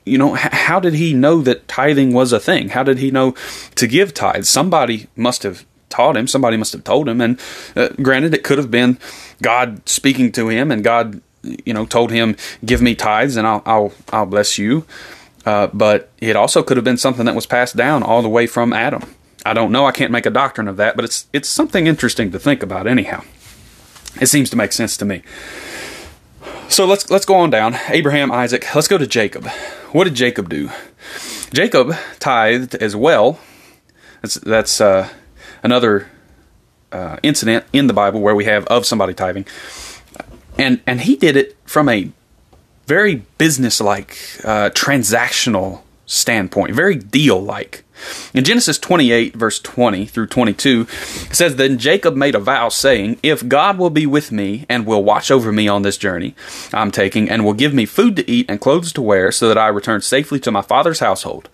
[0.05, 3.33] you know how did he know that tithing was a thing how did he know
[3.75, 7.37] to give tithes somebody must have taught him somebody must have told him and
[7.75, 8.97] uh, granted it could have been
[9.41, 13.61] god speaking to him and god you know told him give me tithes and i'll
[13.65, 14.85] i'll, I'll bless you
[15.45, 18.47] uh, but it also could have been something that was passed down all the way
[18.47, 19.03] from Adam.
[19.45, 19.85] I don't know.
[19.85, 22.87] I can't make a doctrine of that, but it's it's something interesting to think about.
[22.87, 23.23] Anyhow,
[24.21, 25.21] it seems to make sense to me.
[26.69, 27.75] So let's let's go on down.
[27.89, 28.73] Abraham, Isaac.
[28.73, 29.47] Let's go to Jacob.
[29.91, 30.69] What did Jacob do?
[31.51, 33.39] Jacob tithed as well.
[34.21, 35.09] That's that's uh,
[35.61, 36.09] another
[36.93, 39.45] uh, incident in the Bible where we have of somebody tithing,
[40.57, 42.11] and and he did it from a
[42.85, 47.83] very business-like, uh, transactional standpoint, very deal-like.
[48.33, 53.17] In Genesis 28, verse 20 through 22, it says, Then Jacob made a vow, saying,
[53.23, 56.35] If God will be with me and will watch over me on this journey
[56.73, 59.57] I'm taking, and will give me food to eat and clothes to wear, so that
[59.57, 61.49] I return safely to my father's household,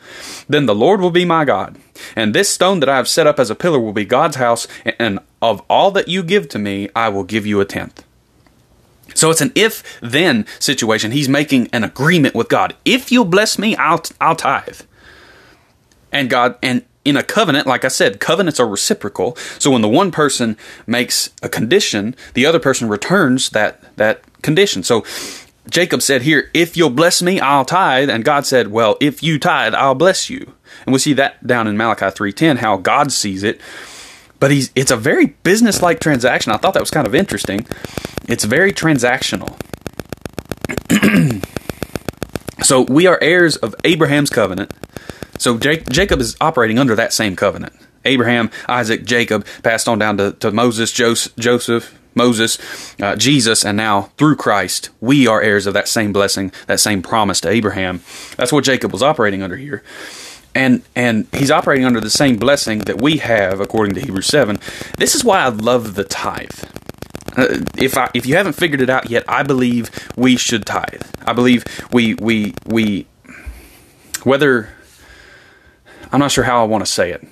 [0.48, 1.78] then the Lord will be my God.
[2.16, 4.68] And this stone that I have set up as a pillar will be God's house,
[4.98, 8.04] and of all that you give to me, I will give you a tenth.
[9.20, 11.12] So it's an if then situation.
[11.12, 12.76] He's making an agreement with God.
[12.86, 14.82] If you'll bless me, I'll I'll tithe.
[16.12, 19.36] And God and in a covenant, like I said, covenants are reciprocal.
[19.58, 24.84] So when the one person makes a condition, the other person returns that that condition.
[24.84, 25.04] So
[25.70, 28.10] Jacob said here, if you'll bless me, I'll tithe.
[28.10, 30.54] And God said, well, if you tithe, I'll bless you.
[30.86, 33.60] And we see that down in Malachi 3.10, how God sees it.
[34.40, 36.52] But he's, it's a very business-like transaction.
[36.52, 37.66] I thought that was kind of interesting.
[38.28, 39.58] It's very transactional.
[42.64, 44.72] so we are heirs of Abraham's covenant.
[45.38, 47.74] So Jacob is operating under that same covenant.
[48.06, 54.04] Abraham, Isaac, Jacob passed on down to, to Moses, Joseph, Moses, uh, Jesus, and now
[54.18, 58.02] through Christ, we are heirs of that same blessing, that same promise to Abraham.
[58.36, 59.84] That's what Jacob was operating under here.
[60.60, 64.60] And and he's operating under the same blessing that we have according to Hebrews 7.
[64.98, 66.66] This is why I love the tithe.
[67.38, 71.04] Uh, if I if you haven't figured it out yet, I believe we should tithe.
[71.26, 73.08] I believe we we we
[74.24, 74.68] whether
[76.12, 77.26] I'm not sure how I want to say it.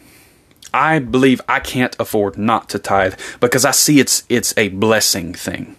[0.74, 5.34] I believe I can't afford not to tithe because I see it's it's a blessing
[5.34, 5.76] thing.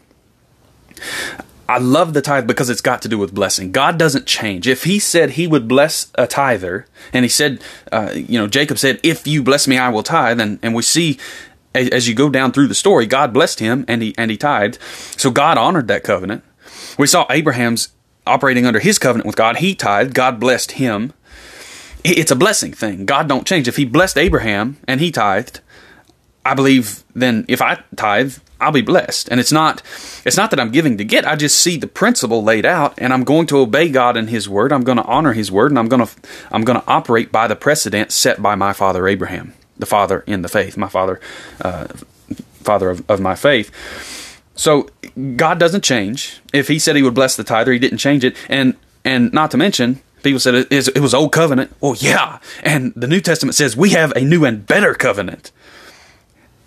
[1.69, 3.73] I love the tithe because it's got to do with blessing.
[3.73, 4.67] God doesn't change.
[4.67, 7.61] If He said He would bless a tither, and He said,
[7.93, 10.83] uh, you know, Jacob said, "If you bless me, I will tithe," and and we
[10.83, 11.19] see
[11.75, 14.79] as you go down through the story, God blessed him and he and he tithed.
[15.19, 16.43] So God honored that covenant.
[16.99, 17.91] We saw Abraham's
[18.27, 19.59] operating under his covenant with God.
[19.59, 20.15] He tithed.
[20.15, 21.13] God blessed him.
[22.05, 23.07] It's a blessing thing.
[23.07, 23.69] God don't change.
[23.69, 25.61] If He blessed Abraham and he tithed,
[26.45, 29.29] I believe then if I tithe, I'll be blessed.
[29.31, 29.83] And it's not
[30.25, 31.27] it's not that I'm giving to get.
[31.27, 34.49] I just see the principle laid out and I'm going to obey God and his
[34.49, 34.73] word.
[34.73, 36.13] I'm going to honor his word and I'm going to
[36.51, 40.43] I'm going to operate by the precedent set by my father Abraham, the father in
[40.43, 41.21] the faith, my father
[41.61, 41.89] uh,
[42.63, 43.71] father of, of my faith.
[44.55, 44.89] So
[45.37, 46.41] God doesn't change.
[46.53, 48.37] If he said he would bless the tither, he didn't change it.
[48.49, 51.75] And and not to mention People said it, was old covenant.
[51.81, 52.41] Well, yeah.
[52.63, 55.53] And the New Testament says we have a new and better covenant.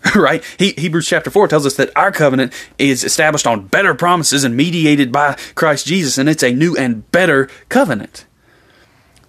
[0.15, 0.43] right?
[0.57, 4.55] He, Hebrews chapter 4 tells us that our covenant is established on better promises and
[4.55, 8.25] mediated by Christ Jesus, and it's a new and better covenant.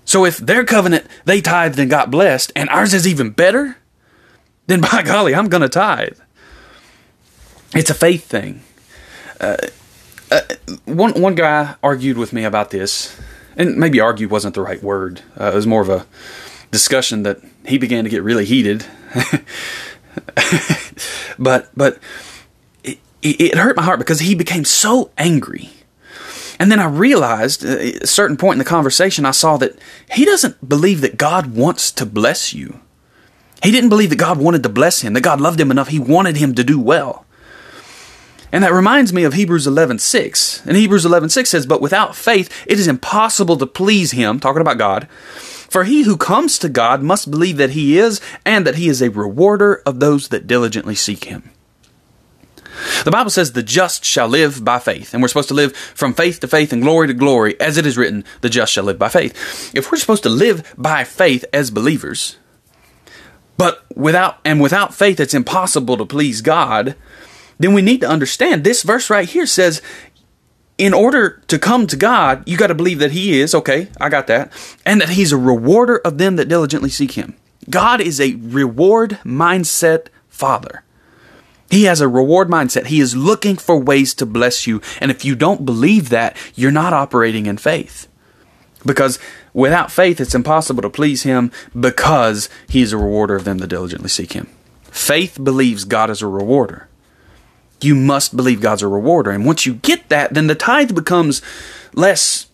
[0.04, 3.76] So if their covenant, they tithed and got blessed, and ours is even better,
[4.66, 6.18] then by golly, I'm going to tithe.
[7.74, 8.62] It's a faith thing.
[9.40, 9.56] Uh,
[10.30, 10.40] uh,
[10.85, 13.18] one, one guy argued with me about this,
[13.56, 15.20] and maybe argue wasn't the right word.
[15.38, 16.06] Uh, it was more of a
[16.70, 18.87] discussion that he began to get really heated.
[21.38, 21.98] but but
[22.85, 25.70] it, it, hurt my heart because he became so angry.
[26.59, 29.79] And then I realized uh, at a certain point in the conversation, I saw that
[30.12, 32.81] he doesn't believe that God wants to bless you.
[33.62, 35.98] He didn't believe that God wanted to bless him, that God loved him enough, he
[35.98, 37.25] wanted him to do well.
[38.51, 40.61] And that reminds me of Hebrews 11:6.
[40.66, 44.79] And Hebrews 11:6 says, "But without faith it is impossible to please him," talking about
[44.79, 45.09] God.
[45.72, 49.00] For he who comes to God must believe that he is and that he is
[49.00, 51.50] a rewarder of those that diligently seek him.
[53.04, 56.12] The Bible says the just shall live by faith, and we're supposed to live from
[56.12, 58.98] faith to faith and glory to glory, as it is written, the just shall live
[58.98, 59.74] by faith.
[59.74, 62.37] If we're supposed to live by faith as believers,
[63.56, 66.96] but without and without faith it's impossible to please God,
[67.58, 69.80] then we need to understand this verse right here says,
[70.78, 74.08] in order to come to God, you got to believe that He is, okay, I
[74.08, 74.52] got that,
[74.85, 77.35] and that He's a rewarder of them that diligently seek Him.
[77.70, 80.82] God is a reward mindset Father.
[81.70, 82.87] He has a reward mindset.
[82.87, 84.83] He is looking for ways to bless you.
[85.00, 88.08] And if you don't believe that, you're not operating in faith.
[88.85, 89.18] Because
[89.54, 93.68] without faith, it's impossible to please Him because He is a rewarder of them that
[93.68, 94.48] diligently seek Him.
[94.83, 96.88] Faith believes God is a rewarder
[97.85, 99.30] you must believe God's a rewarder.
[99.30, 101.42] And once you get that, then the tithe becomes
[101.94, 102.46] less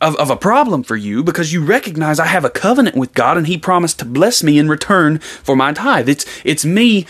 [0.00, 3.36] of, of a problem for you because you recognize I have a covenant with God
[3.36, 6.08] and He promised to bless me in return for my tithe.
[6.08, 7.06] It's it's me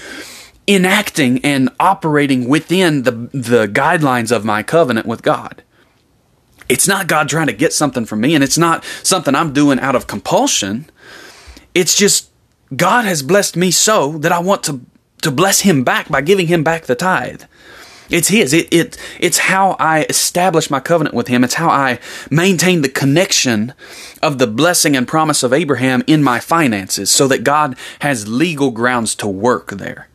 [0.68, 5.62] enacting and operating within the the guidelines of my covenant with God.
[6.68, 9.80] It's not God trying to get something from me, and it's not something I'm doing
[9.80, 10.88] out of compulsion.
[11.74, 12.30] It's just
[12.76, 14.80] God has blessed me so that I want to
[15.22, 17.42] to bless Him back by giving Him back the tithe.
[18.10, 18.52] It's His.
[18.52, 21.42] It, it it's how I establish my covenant with Him.
[21.44, 21.98] It's how I
[22.30, 23.72] maintain the connection
[24.22, 28.70] of the blessing and promise of Abraham in my finances, so that God has legal
[28.70, 30.08] grounds to work there.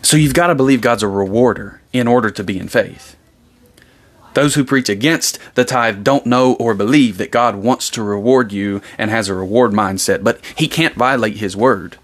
[0.00, 3.16] So you've got to believe God's a rewarder in order to be in faith.
[4.34, 8.52] Those who preach against the tithe don't know or believe that God wants to reward
[8.52, 11.96] you and has a reward mindset, but He can't violate His word.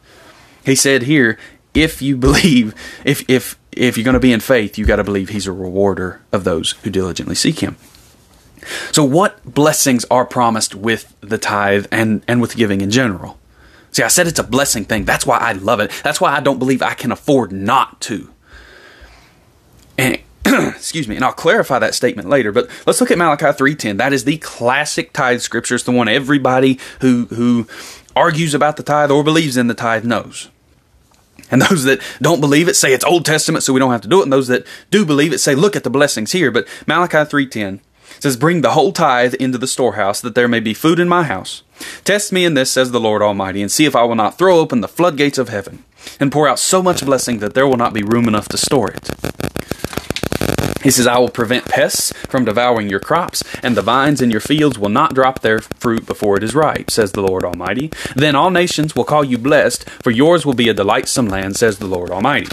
[0.65, 1.39] He said here,
[1.75, 5.05] if you believe, if if if you're going to be in faith, you got to
[5.05, 7.77] believe He's a rewarder of those who diligently seek Him.
[8.93, 13.39] So, what blessings are promised with the tithe and and with giving in general?
[13.93, 15.05] See, I said it's a blessing thing.
[15.05, 15.91] That's why I love it.
[16.05, 18.31] That's why I don't believe I can afford not to.
[19.99, 23.99] And excuse me, and I'll clarify that statement later, but let's look at Malachi 3:10.
[23.99, 25.75] That is the classic tithe scripture.
[25.75, 27.67] It's the one everybody who who
[28.21, 30.49] argues about the tithe or believes in the tithe knows.
[31.51, 34.09] And those that don't believe it say it's Old Testament, so we don't have to
[34.09, 34.25] do it.
[34.25, 36.51] And those that do believe it say, look at the blessings here.
[36.51, 37.81] But Malachi 3.10
[38.21, 41.25] says, Bring the whole tithe into the storehouse, that there may be food in my
[41.25, 41.63] house.
[42.05, 44.59] Test me in this, says the Lord Almighty, and see if I will not throw
[44.59, 45.85] open the floodgates of heaven,
[46.21, 48.91] and pour out so much blessing that there will not be room enough to store
[48.91, 49.11] it.
[50.83, 54.41] He says, I will prevent pests from devouring your crops, and the vines in your
[54.41, 57.91] fields will not drop their fruit before it is ripe, says the Lord Almighty.
[58.15, 61.79] Then all nations will call you blessed, for yours will be a delightsome land, says
[61.79, 62.49] the Lord Almighty.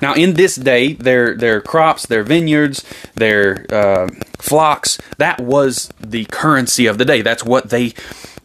[0.00, 2.84] Now, in this day, their their crops, their vineyards,
[3.14, 7.20] their uh, flocks, that was the currency of the day.
[7.20, 7.92] That's what they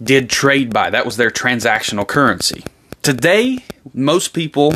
[0.03, 0.89] did trade by.
[0.89, 2.63] That was their transactional currency.
[3.01, 3.59] Today,
[3.93, 4.73] most people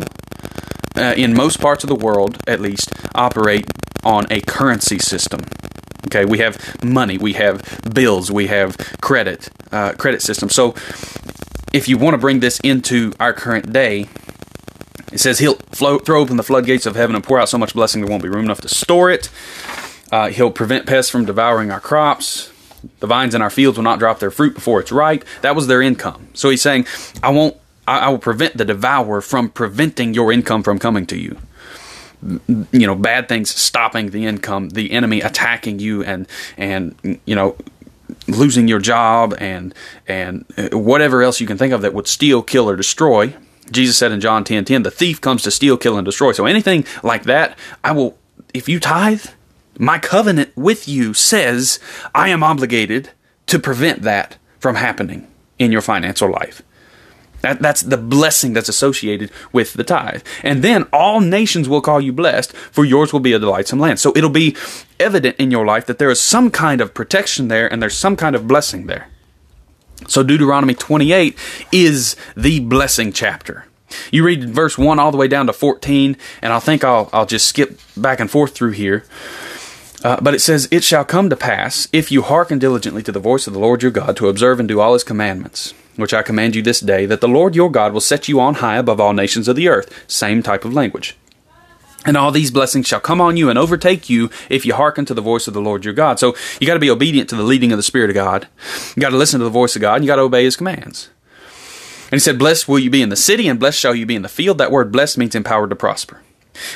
[1.00, 3.66] uh, in most parts of the world, at least, operate
[4.04, 5.40] on a currency system.
[6.06, 10.48] Okay, we have money, we have bills, we have credit, uh, credit system.
[10.48, 10.74] So,
[11.72, 14.08] if you want to bring this into our current day,
[15.12, 17.74] it says he'll flow, throw open the floodgates of heaven and pour out so much
[17.74, 19.28] blessing there won't be room enough to store it.
[20.10, 22.52] Uh, he'll prevent pests from devouring our crops.
[23.00, 25.24] The vines in our fields will not drop their fruit before it's ripe.
[25.42, 26.28] That was their income.
[26.32, 26.86] So he's saying,
[27.22, 27.56] I won't.
[27.86, 31.38] I, I will prevent the devourer from preventing your income from coming to you.
[32.22, 36.28] You know bad things stopping the income the enemy attacking you and
[36.58, 37.56] and you know
[38.28, 39.74] losing your job and
[40.06, 43.34] and uh, whatever else you can think of that would steal kill or destroy.
[43.70, 46.32] Jesus said in john 10 10 the thief comes to steal kill and destroy.
[46.32, 48.18] So anything like that i will
[48.52, 49.26] if you tithe
[49.78, 51.78] my covenant with you says
[52.14, 53.10] i am obligated
[53.46, 55.26] to prevent that from happening
[55.58, 56.62] in your financial life
[57.42, 60.22] that, that's the blessing that's associated with the tithe.
[60.42, 63.98] And then all nations will call you blessed, for yours will be a delightsome land.
[64.00, 64.56] So it'll be
[64.98, 68.16] evident in your life that there is some kind of protection there and there's some
[68.16, 69.08] kind of blessing there.
[70.06, 71.36] So Deuteronomy 28
[71.72, 73.66] is the blessing chapter.
[74.10, 77.26] You read verse 1 all the way down to 14, and I think I'll, I'll
[77.26, 79.04] just skip back and forth through here.
[80.02, 83.18] Uh, but it says, It shall come to pass, if you hearken diligently to the
[83.18, 86.22] voice of the Lord your God, to observe and do all his commandments which I
[86.22, 89.00] command you this day, that the Lord your God will set you on high above
[89.00, 90.04] all nations of the earth.
[90.10, 91.16] Same type of language.
[92.06, 95.14] And all these blessings shall come on you and overtake you if you hearken to
[95.14, 96.18] the voice of the Lord your God.
[96.18, 98.48] So you got to be obedient to the leading of the Spirit of God.
[98.96, 100.56] You got to listen to the voice of God and you got to obey His
[100.56, 101.10] commands.
[102.04, 104.16] And He said, Blessed will you be in the city and blessed shall you be
[104.16, 104.56] in the field.
[104.58, 106.22] That word blessed means empowered to prosper.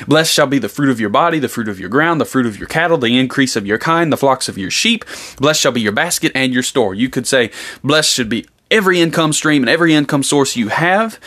[0.07, 2.45] Blessed shall be the fruit of your body, the fruit of your ground, the fruit
[2.45, 5.05] of your cattle, the increase of your kind, the flocks of your sheep.
[5.37, 6.93] Blessed shall be your basket and your store.
[6.93, 7.51] You could say,
[7.83, 11.19] Blessed should be every income stream and every income source you have,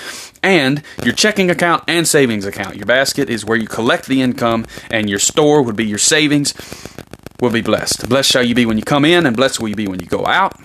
[0.43, 2.77] and your checking account and savings account.
[2.77, 6.55] Your basket is where you collect the income, and your store would be your savings,
[7.41, 8.09] will be blessed.
[8.09, 10.07] Blessed shall you be when you come in, and blessed will you be when you
[10.07, 10.59] go out.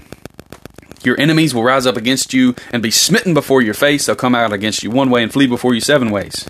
[1.03, 4.05] Your enemies will rise up against you and be smitten before your face.
[4.05, 6.47] They'll come out against you one way and flee before you seven ways.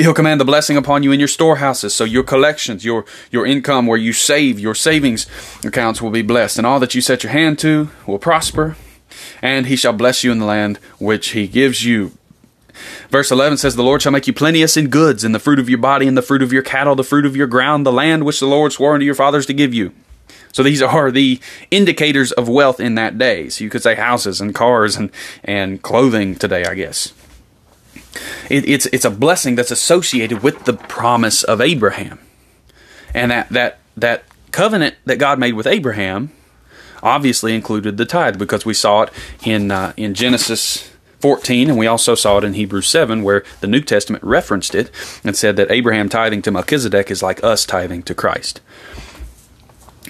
[0.00, 3.86] He'll command the blessing upon you in your storehouses, so your collections, your your income
[3.86, 5.26] where you save, your savings
[5.62, 8.76] accounts will be blessed, and all that you set your hand to will prosper.
[9.42, 12.12] And he shall bless you in the land which he gives you.
[13.10, 15.68] Verse 11 says, The Lord shall make you plenteous in goods, in the fruit of
[15.68, 18.24] your body, in the fruit of your cattle, the fruit of your ground, the land
[18.24, 19.92] which the Lord swore unto your fathers to give you.
[20.52, 21.40] So these are the
[21.70, 23.48] indicators of wealth in that day.
[23.48, 25.10] So you could say houses and cars and,
[25.44, 27.12] and clothing today, I guess.
[28.48, 32.18] It, it's it's a blessing that's associated with the promise of Abraham,
[33.14, 36.32] and that that that covenant that God made with Abraham
[37.02, 39.12] obviously included the tithe because we saw it
[39.44, 40.90] in uh, in Genesis
[41.20, 44.90] 14 and we also saw it in Hebrews 7 where the New Testament referenced it
[45.22, 48.60] and said that Abraham tithing to Melchizedek is like us tithing to Christ.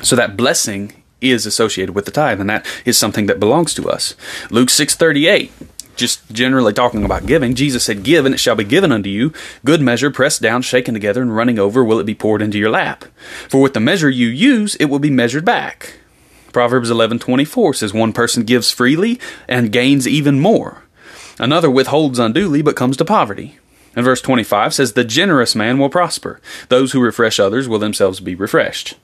[0.02, 3.90] So that blessing is associated with the tithe and that is something that belongs to
[3.90, 4.14] us.
[4.50, 5.50] Luke 6:38
[5.96, 9.32] just generally talking about giving, Jesus said, Give, and it shall be given unto you.
[9.64, 12.70] Good measure, pressed down, shaken together, and running over, will it be poured into your
[12.70, 13.04] lap.
[13.48, 15.94] For with the measure you use, it will be measured back.
[16.52, 20.82] Proverbs 11:24 says one person gives freely and gains even more.
[21.38, 23.58] Another withholds unduly but comes to poverty.
[23.96, 26.40] And verse 25 says the generous man will prosper.
[26.68, 28.96] Those who refresh others will themselves be refreshed.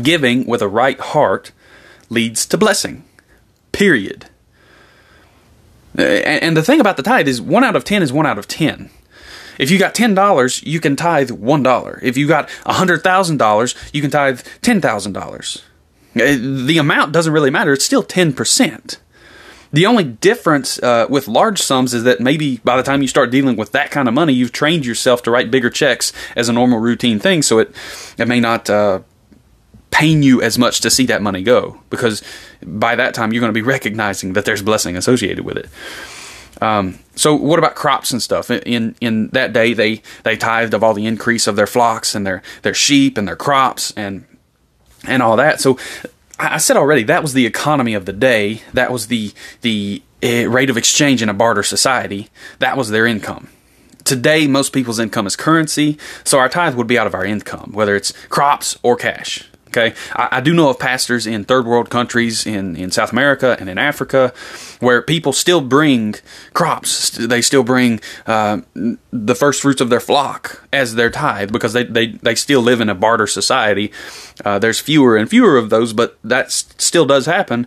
[0.00, 1.52] Giving with a right heart
[2.08, 3.04] leads to blessing.
[3.72, 4.26] Period.
[5.94, 8.48] And the thing about the tithe is 1 out of 10 is 1 out of
[8.48, 8.90] 10.
[9.58, 12.02] If you got $10, you can tithe $1.
[12.02, 15.62] If you got $100,000, you can tithe $10,000.
[16.14, 17.72] Uh, the amount doesn't really matter.
[17.72, 18.98] It's still 10%.
[19.72, 23.30] The only difference uh, with large sums is that maybe by the time you start
[23.30, 26.52] dealing with that kind of money, you've trained yourself to write bigger checks as a
[26.52, 27.74] normal routine thing, so it
[28.18, 29.00] it may not uh,
[29.92, 32.22] pain you as much to see that money go because
[32.64, 35.68] by that time you're going to be recognizing that there's blessing associated with it.
[36.60, 38.50] Um, so what about crops and stuff?
[38.50, 42.26] In in that day, they they tithed of all the increase of their flocks and
[42.26, 44.24] their their sheep and their crops and
[45.06, 45.60] and all that.
[45.60, 45.78] So
[46.38, 48.62] I said already that was the economy of the day.
[48.72, 49.32] That was the
[49.62, 52.28] the uh, rate of exchange in a barter society.
[52.60, 53.48] That was their income.
[54.04, 57.70] Today, most people's income is currency, so our tithe would be out of our income,
[57.72, 59.48] whether it's crops or cash.
[59.74, 63.56] Okay, I, I, do know of pastors in third world countries in, in South America
[63.58, 64.34] and in Africa
[64.80, 66.16] where people still bring
[66.52, 67.08] crops.
[67.12, 71.84] They still bring uh, the first fruits of their flock as their tithe because they,
[71.84, 73.90] they, they still live in a barter society.
[74.44, 77.66] Uh, there's fewer and fewer of those, but that still does happen.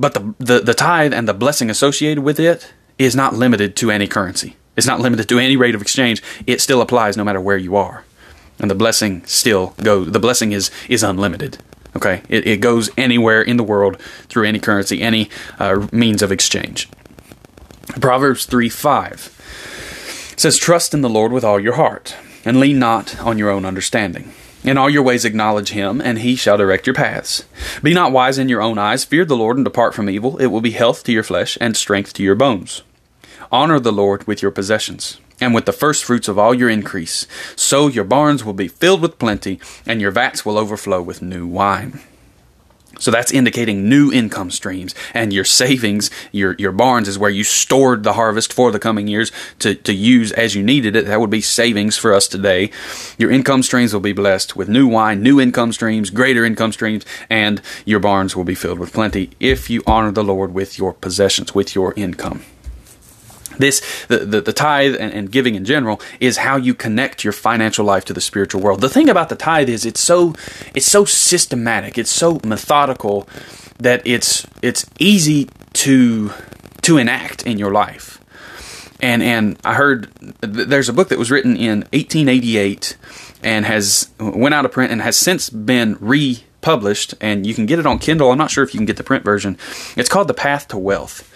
[0.00, 3.92] But the, the, the tithe and the blessing associated with it is not limited to
[3.92, 4.56] any currency.
[4.76, 6.24] It's not limited to any rate of exchange.
[6.44, 8.04] It still applies no matter where you are
[8.58, 10.10] and the blessing still goes.
[10.10, 11.58] The blessing is is unlimited.
[11.94, 13.98] Okay, it, it goes anywhere in the world
[14.28, 16.88] through any currency, any uh, means of exchange.
[18.00, 19.32] Proverbs three five
[20.36, 23.64] says, "Trust in the Lord with all your heart, and lean not on your own
[23.64, 24.32] understanding."
[24.64, 27.44] In all your ways acknowledge him, and he shall direct your paths.
[27.84, 29.04] Be not wise in your own eyes.
[29.04, 30.38] Fear the Lord and depart from evil.
[30.38, 32.82] It will be health to your flesh and strength to your bones.
[33.52, 37.26] Honor the Lord with your possessions and with the first fruits of all your increase.
[37.56, 41.46] So your barns will be filled with plenty, and your vats will overflow with new
[41.46, 42.00] wine.
[42.98, 44.94] So that's indicating new income streams.
[45.12, 49.06] And your savings, your, your barns is where you stored the harvest for the coming
[49.06, 51.06] years to, to use as you needed it.
[51.06, 52.70] That would be savings for us today.
[53.18, 57.04] Your income streams will be blessed with new wine, new income streams, greater income streams,
[57.28, 60.94] and your barns will be filled with plenty if you honor the Lord with your
[60.94, 62.44] possessions, with your income.
[63.58, 67.32] This the, the, the tithe and, and, giving in general is how you connect your
[67.32, 68.80] financial life to the spiritual world.
[68.80, 70.34] The thing about the tithe is it's so
[70.74, 73.28] it's so systematic, it's so methodical
[73.78, 76.32] that it's it's easy to
[76.82, 78.20] to enact in your life.
[79.00, 82.96] And and I heard there's a book that was written in 1888
[83.42, 87.78] and has went out of print and has since been republished and you can get
[87.78, 88.30] it on Kindle.
[88.30, 89.58] I'm not sure if you can get the print version.
[89.96, 91.30] It's called The Path to Wealth.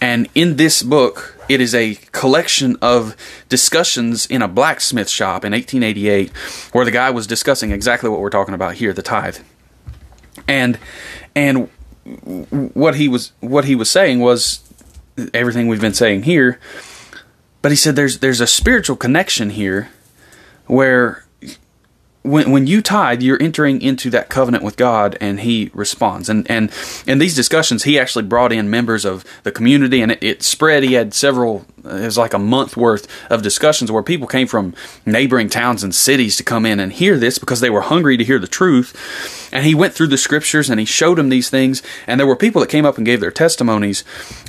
[0.00, 3.16] And in this book, it is a collection of
[3.48, 6.30] discussions in a blacksmith shop in 1888
[6.72, 9.38] where the guy was discussing exactly what we're talking about here, the tithe.
[10.48, 10.78] And
[11.34, 11.68] and
[12.74, 14.60] what he was what he was saying was
[15.34, 16.60] everything we've been saying here,
[17.62, 19.90] but he said there's there's a spiritual connection here
[20.66, 21.25] where
[22.26, 26.28] when when you tithe, you're entering into that covenant with God, and He responds.
[26.28, 26.72] And and
[27.06, 30.82] in these discussions, he actually brought in members of the community, and it, it, spread.
[30.82, 31.64] He had several.
[31.84, 34.74] It was like a month worth of discussions where people came from
[35.04, 38.24] neighboring towns and cities to come in and hear this because they were hungry to
[38.24, 39.48] hear the truth.
[39.52, 41.82] And he went through the scriptures and he showed them these things.
[42.08, 44.02] And there were people that came up and gave their testimonies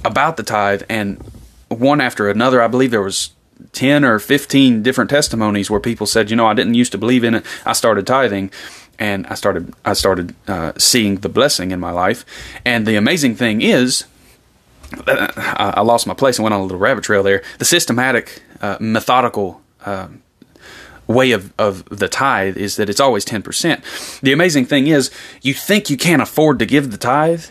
[0.04, 1.24] about the tithe, and
[1.68, 2.62] one after another.
[2.62, 3.30] I believe there was
[3.74, 7.24] 10 or 15 different testimonies where people said, you know, I didn't used to believe
[7.24, 7.46] in it.
[7.66, 8.52] I started tithing
[9.00, 12.26] and I started, I started uh, seeing the blessing in my life.
[12.66, 14.06] And the amazing thing is,
[15.06, 15.28] uh,
[15.76, 17.44] I lost my place and went on a little rabbit trail there.
[17.60, 20.08] The systematic, uh, methodical, uh,
[21.08, 24.20] way of, of the tithe is that it's always 10%.
[24.20, 25.10] The amazing thing is,
[25.42, 27.46] you think you can't afford to give the tithe,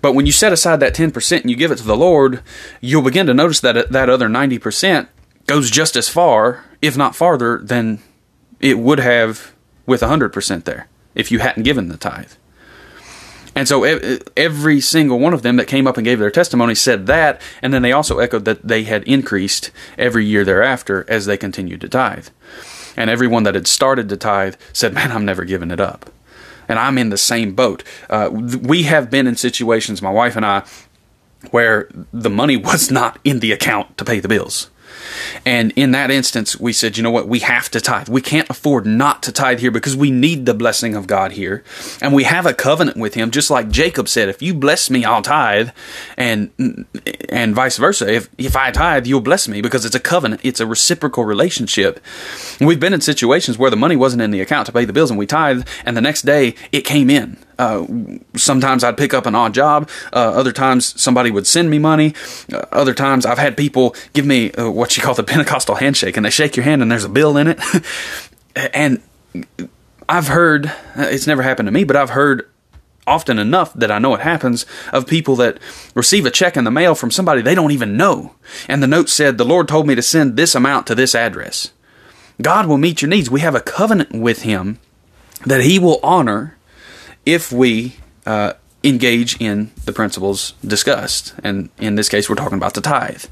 [0.00, 2.42] but when you set aside that 10% and you give it to the Lord,
[2.80, 5.08] you'll begin to notice that that other 90%
[5.46, 8.00] goes just as far, if not farther, than
[8.60, 9.52] it would have
[9.86, 10.88] with 100% there.
[11.14, 12.32] if you hadn't given the tithe.
[13.54, 13.84] And so
[14.34, 17.72] every single one of them that came up and gave their testimony said that, and
[17.72, 21.88] then they also echoed that they had increased every year thereafter as they continued to
[21.88, 22.28] tithe.
[22.96, 26.10] And everyone that had started to tithe said, Man, I'm never giving it up.
[26.68, 27.84] And I'm in the same boat.
[28.08, 30.64] Uh, we have been in situations, my wife and I,
[31.50, 34.70] where the money was not in the account to pay the bills.
[35.44, 37.28] And in that instance, we said, you know what?
[37.28, 38.08] We have to tithe.
[38.08, 41.64] We can't afford not to tithe here because we need the blessing of God here.
[42.00, 45.04] And we have a covenant with Him, just like Jacob said, if you bless me,
[45.04, 45.70] I'll tithe.
[46.16, 46.86] And,
[47.28, 48.12] and vice versa.
[48.12, 50.40] If, if I tithe, you'll bless me because it's a covenant.
[50.44, 52.00] It's a reciprocal relationship.
[52.60, 55.10] We've been in situations where the money wasn't in the account to pay the bills
[55.10, 57.38] and we tithe, and the next day it came in.
[57.62, 57.86] Uh,
[58.34, 59.88] sometimes I'd pick up an odd job.
[60.12, 62.14] Uh, other times somebody would send me money.
[62.52, 66.16] Uh, other times I've had people give me uh, what you call the Pentecostal handshake,
[66.16, 67.60] and they shake your hand and there's a bill in it.
[68.74, 69.00] and
[70.08, 72.48] I've heard, uh, it's never happened to me, but I've heard
[73.06, 75.58] often enough that I know it happens of people that
[75.94, 78.34] receive a check in the mail from somebody they don't even know.
[78.68, 81.72] And the note said, The Lord told me to send this amount to this address.
[82.40, 83.30] God will meet your needs.
[83.30, 84.80] We have a covenant with Him
[85.46, 86.56] that He will honor
[87.24, 87.96] if we
[88.26, 88.54] uh,
[88.84, 91.34] engage in the principles discussed.
[91.42, 93.24] And in this case, we're talking about the tithe.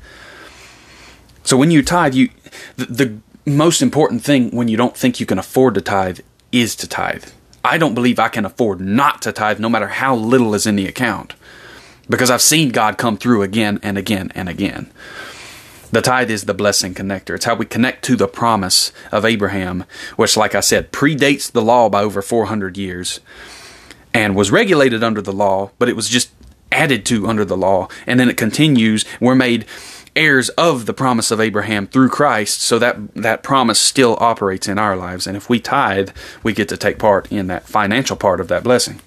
[1.42, 2.30] So when you tithe, you
[2.76, 6.20] the, the most important thing when you don't think you can afford to tithe
[6.52, 7.24] is to tithe.
[7.64, 10.76] I don't believe I can afford not to tithe no matter how little is in
[10.76, 11.34] the account.
[12.08, 14.90] Because I've seen God come through again and again and again.
[15.92, 17.34] The tithe is the blessing connector.
[17.34, 19.84] It's how we connect to the promise of Abraham,
[20.16, 23.20] which, like I said, predates the law by over 400 years
[24.12, 26.30] and was regulated under the law, but it was just
[26.72, 27.88] added to under the law.
[28.06, 29.04] And then it continues.
[29.20, 29.66] We're made
[30.16, 34.78] heirs of the promise of Abraham through Christ, so that that promise still operates in
[34.78, 35.26] our lives.
[35.26, 36.10] And if we tithe,
[36.42, 39.00] we get to take part in that financial part of that blessing.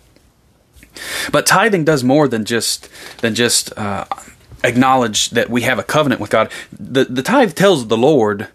[1.32, 2.88] But tithing does more than just
[3.22, 4.06] than just uh,
[4.64, 6.52] acknowledge that we have a covenant with God.
[6.72, 8.48] The the tithe tells the Lord,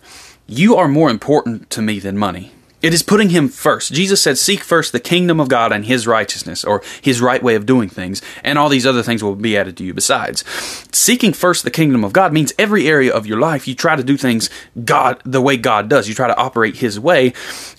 [0.46, 3.92] "You are more important to me than money." It is putting him first.
[3.92, 7.56] Jesus said, Seek first the kingdom of God and his righteousness, or his right way
[7.56, 10.44] of doing things, and all these other things will be added to you besides.
[10.92, 14.04] Seeking first the kingdom of God means every area of your life you try to
[14.04, 14.48] do things
[14.84, 16.08] God the way God does.
[16.08, 17.32] You try to operate his way.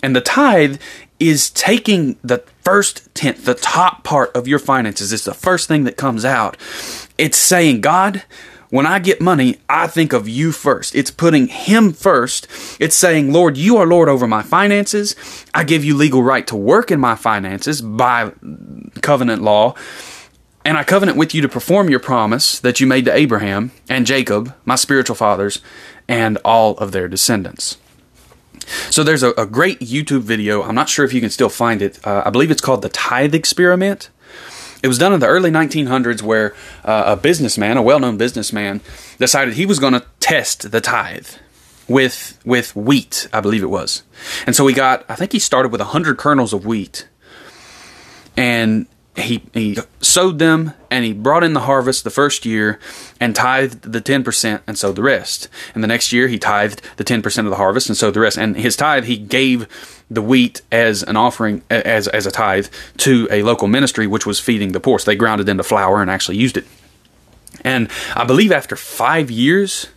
[0.04, 0.82] And the tithe
[1.20, 5.12] is taking the first tenth, the top part of your finances.
[5.14, 6.58] It's the first thing that comes out.
[7.18, 8.24] It's saying, God,
[8.70, 10.96] when I get money, I think of you first.
[10.96, 12.48] It's putting Him first.
[12.80, 15.16] It's saying, Lord, you are Lord over my finances.
[15.54, 18.32] I give you legal right to work in my finances by
[19.02, 19.76] covenant law.
[20.64, 24.06] And I covenant with you to perform your promise that you made to Abraham and
[24.06, 25.62] Jacob, my spiritual fathers,
[26.08, 27.78] and all of their descendants.
[28.92, 30.62] So there's a, a great YouTube video.
[30.62, 32.06] I'm not sure if you can still find it.
[32.06, 34.10] Uh, I believe it's called The Tithe Experiment.
[34.82, 36.56] It was done in the early 1900s where
[36.86, 38.82] uh, a businessman, a well known businessman,
[39.18, 41.28] decided he was going to test the tithe
[41.88, 44.04] with with wheat, I believe it was.
[44.46, 47.08] And so he got, I think he started with 100 kernels of wheat.
[48.38, 48.88] And
[49.20, 52.80] he, he sowed them and he brought in the harvest the first year
[53.20, 55.48] and tithed the 10% and sowed the rest.
[55.74, 58.38] And the next year he tithed the 10% of the harvest and sowed the rest.
[58.38, 59.68] And his tithe he gave
[60.10, 62.68] the wheat as an offering as as a tithe
[62.98, 65.00] to a local ministry which was feeding the poor.
[65.00, 66.66] So they ground it into flour and actually used it.
[67.64, 69.88] And I believe after five years,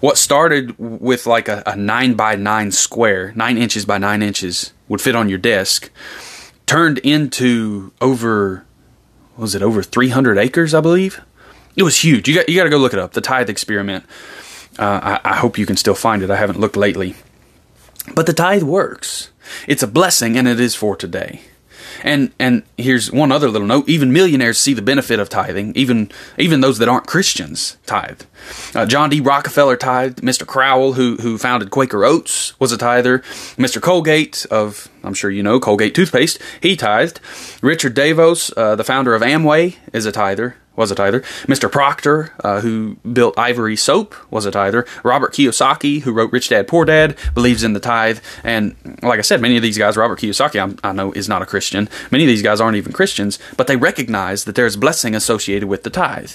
[0.00, 4.72] what started with like a, a nine by nine square, nine inches by nine inches,
[4.88, 5.90] would fit on your desk,
[6.66, 8.64] turned into over
[9.40, 11.20] was it over 300 acres, I believe.
[11.76, 12.28] It was huge.
[12.28, 13.12] You got you got to go look it up.
[13.12, 14.04] The tithe experiment.
[14.78, 16.30] Uh, I, I hope you can still find it.
[16.30, 17.14] I haven't looked lately.
[18.14, 19.30] But the tithe works.
[19.66, 21.42] It's a blessing, and it is for today.
[22.02, 25.74] And and here's one other little note: even millionaires see the benefit of tithing.
[25.76, 28.22] Even even those that aren't Christians tithe.
[28.74, 29.20] Uh, John D.
[29.20, 30.22] Rockefeller tithed.
[30.22, 30.46] Mr.
[30.46, 33.20] Crowell, who who founded Quaker Oats, was a tither.
[33.58, 33.80] Mr.
[33.80, 37.20] Colgate of I'm sure you know Colgate toothpaste, he tithed.
[37.62, 41.20] Richard DeVos, uh, the founder of Amway, is a tither was a tither.
[41.46, 41.70] Mr.
[41.70, 44.84] Procter, uh, who built Ivory Soap, was a tither.
[45.04, 48.18] Robert Kiyosaki, who wrote Rich Dad Poor Dad, believes in the tithe.
[48.42, 51.42] And like I said, many of these guys, Robert Kiyosaki, I'm, i know, is not
[51.42, 51.88] a Christian.
[52.10, 55.82] Many of these guys aren't even Christians, but they recognize that there's blessing associated with
[55.84, 56.32] the tithe.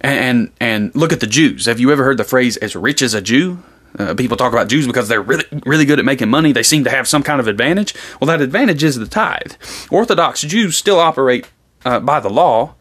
[0.00, 1.66] And, and, and look at the Jews.
[1.66, 3.62] Have you ever heard the phrase "as rich as a Jew"?
[3.98, 6.52] Uh, people talk about Jews because they're really, really good at making money.
[6.52, 7.94] They seem to have some kind of advantage.
[8.18, 9.52] Well, that advantage is the tithe.
[9.90, 11.50] Orthodox Jews still operate
[11.84, 12.74] uh, by the law,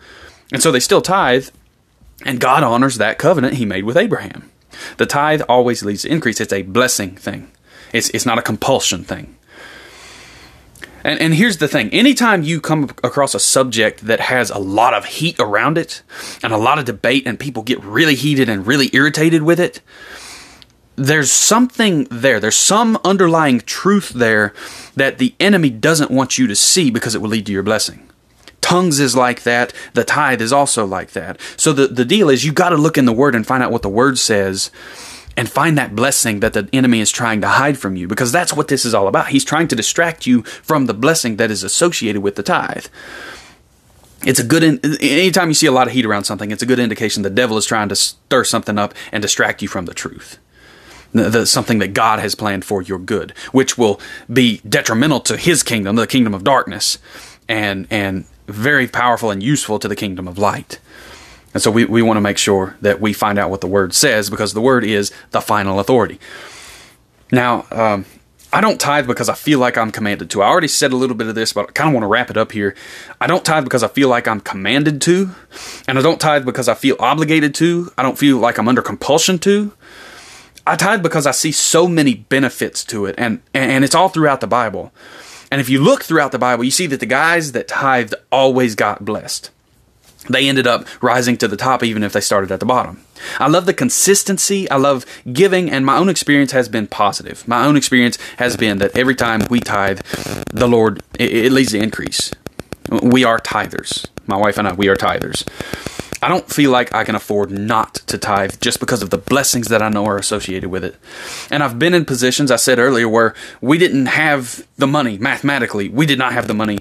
[0.52, 1.50] and so they still tithe,
[2.26, 4.52] and God honors that covenant he made with Abraham.
[4.98, 6.40] The tithe always leads to increase.
[6.40, 7.52] It's a blessing thing.
[7.94, 9.36] It's, it's not a compulsion thing.
[11.04, 14.94] And, and here's the thing anytime you come across a subject that has a lot
[14.94, 16.04] of heat around it
[16.44, 19.82] and a lot of debate, and people get really heated and really irritated with it,
[20.96, 22.40] there's something there.
[22.40, 24.54] There's some underlying truth there
[24.96, 28.11] that the enemy doesn't want you to see because it will lead to your blessing.
[28.72, 29.74] Tongues is like that.
[29.96, 31.42] The tithe is also like that.
[31.58, 33.70] So the, the deal is you got to look in the Word and find out
[33.70, 34.72] what the Word says
[35.36, 38.54] and find that blessing that the enemy is trying to hide from you because that's
[38.54, 39.28] what this is all about.
[39.28, 42.86] He's trying to distract you from the blessing that is associated with the tithe.
[44.26, 46.66] It's a good, in, anytime you see a lot of heat around something, it's a
[46.66, 49.94] good indication the devil is trying to stir something up and distract you from the
[49.94, 50.38] truth.
[51.12, 54.00] The, the, something that God has planned for your good, which will
[54.32, 57.00] be detrimental to his kingdom, the kingdom of darkness,
[57.50, 60.80] and, and very powerful and useful to the kingdom of light.
[61.54, 63.94] And so we, we want to make sure that we find out what the word
[63.94, 66.20] says because the word is the final authority.
[67.32, 68.06] Now, um,
[68.54, 70.42] I don't tithe because I feel like I'm commanded to.
[70.42, 72.30] I already said a little bit of this, but I kind of want to wrap
[72.30, 72.76] it up here.
[73.20, 75.32] I don't tithe because I feel like I'm commanded to,
[75.88, 77.92] and I don't tithe because I feel obligated to.
[77.98, 79.72] I don't feel like I'm under compulsion to.
[80.68, 84.42] I tithe because I see so many benefits to it, and and it's all throughout
[84.42, 84.92] the Bible.
[85.52, 88.74] And if you look throughout the Bible, you see that the guys that tithed always
[88.76, 89.52] got blessed
[90.30, 93.04] they ended up rising to the top even if they started at the bottom.
[93.40, 94.70] I love the consistency.
[94.70, 97.48] I love giving, and my own experience has been positive.
[97.48, 100.02] My own experience has been that every time we tithe,
[100.52, 102.32] the Lord, it, it leads to increase.
[102.90, 104.08] We are tithers.
[104.28, 105.48] My wife and I, we are tithers.
[106.24, 109.70] I don't feel like I can afford not to tithe just because of the blessings
[109.70, 110.96] that I know are associated with it.
[111.50, 115.90] And I've been in positions, I said earlier, where we didn't have the money, mathematically,
[115.90, 116.78] we did not have the money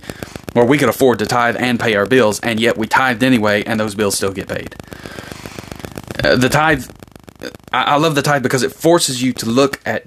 [0.53, 3.63] where we could afford to tithe and pay our bills, and yet we tithed anyway,
[3.65, 4.75] and those bills still get paid.
[6.23, 6.91] Uh, the tithe,
[7.73, 10.07] I, I love the tithe because it forces you to look at,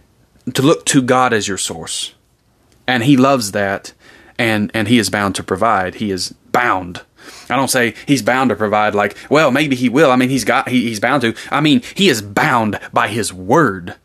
[0.53, 2.13] to look to God as your source.
[2.86, 3.93] And He loves that,
[4.38, 5.95] and, and He is bound to provide.
[5.95, 7.01] He is bound
[7.49, 10.11] I don't say he's bound to provide like, well, maybe he will.
[10.11, 11.36] I mean, he's got, he, he's bound to.
[11.51, 13.95] I mean, he is bound by his word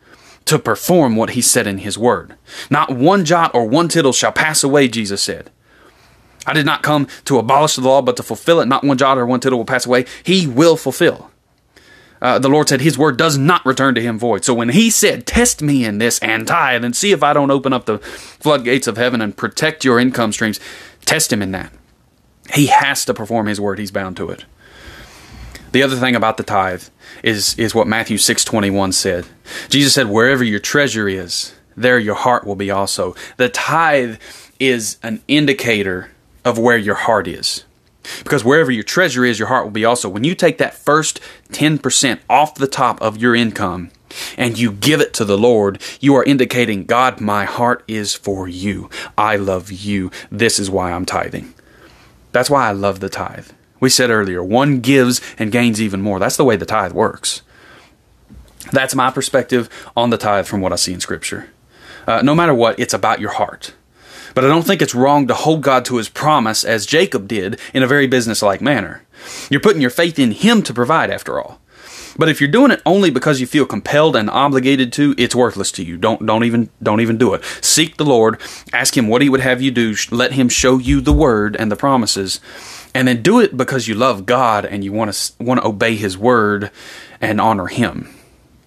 [0.47, 2.35] to perform what he said in his word.
[2.71, 5.51] Not one jot or one tittle shall pass away, Jesus said.
[6.47, 8.67] I did not come to abolish the law, but to fulfill it.
[8.67, 10.07] Not one jot or one tittle will pass away.
[10.23, 11.31] He will fulfill.
[12.21, 14.45] Uh, the Lord said his word does not return to him void.
[14.45, 17.51] So when he said, Test me in this and tithe and see if I don't
[17.51, 20.59] open up the floodgates of heaven and protect your income streams,
[21.05, 21.73] test him in that.
[22.55, 23.79] He has to perform his word.
[23.79, 24.45] He's bound to it.
[25.73, 26.85] The other thing about the tithe
[27.23, 29.27] is is what Matthew 6:21 said.
[29.69, 34.17] Jesus said, "Wherever your treasure is, there your heart will be also." The tithe
[34.59, 36.11] is an indicator
[36.45, 37.65] of where your heart is.
[38.23, 40.09] Because wherever your treasure is, your heart will be also.
[40.09, 41.21] When you take that first
[41.53, 43.91] 10% off the top of your income
[44.39, 48.49] and you give it to the Lord, you are indicating, God, my heart is for
[48.49, 48.89] you.
[49.19, 50.11] I love you.
[50.33, 51.53] This is why I'm tithing.
[52.39, 53.49] That's why I love the tithe.
[53.81, 56.21] We said earlier, one gives and gains even more.
[56.21, 57.43] That's the way the tithe works.
[58.71, 61.51] That's my perspective on the tithe from what I see in Scripture.
[62.07, 63.75] Uh, no matter what, it's about your heart.
[64.37, 67.59] But I don't think it's wrong to hold God to his promise as Jacob did
[67.75, 69.03] in a very businesslike manner.
[69.51, 71.58] You're putting your faith in him to provide, after all.
[72.19, 75.71] But if you're doing it only because you feel compelled and obligated to, it's worthless
[75.73, 75.97] to you.
[75.97, 77.45] Don't don't even don't even do it.
[77.63, 78.41] Seek the Lord,
[78.73, 81.71] ask him what he would have you do, let him show you the word and
[81.71, 82.41] the promises,
[82.93, 85.95] and then do it because you love God and you want to want to obey
[85.95, 86.73] his word
[87.21, 88.13] and honor him.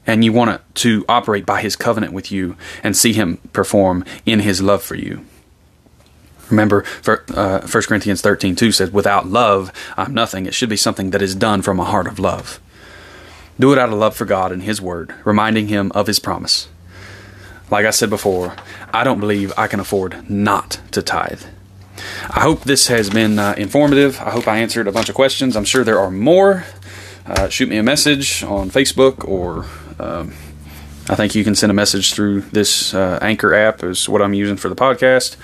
[0.08, 4.39] And you want to operate by his covenant with you and see him perform in
[4.39, 5.26] his love for you.
[6.49, 10.45] Remember, uh, 1 Corinthians 13 2 says, Without love, I'm nothing.
[10.45, 12.60] It should be something that is done from a heart of love.
[13.60, 16.68] Do it out of love for God and His Word, reminding Him of His promise.
[17.70, 18.56] Like I said before,
[18.93, 21.43] I don't believe I can afford not to tithe.
[22.30, 24.20] I hope this has been uh, informative.
[24.20, 25.56] I hope I answered a bunch of questions.
[25.56, 26.66] I'm sure there are more.
[27.26, 29.66] Uh, shoot me a message on Facebook, or
[30.04, 30.34] um,
[31.08, 34.34] I think you can send a message through this uh, Anchor app, is what I'm
[34.34, 35.36] using for the podcast,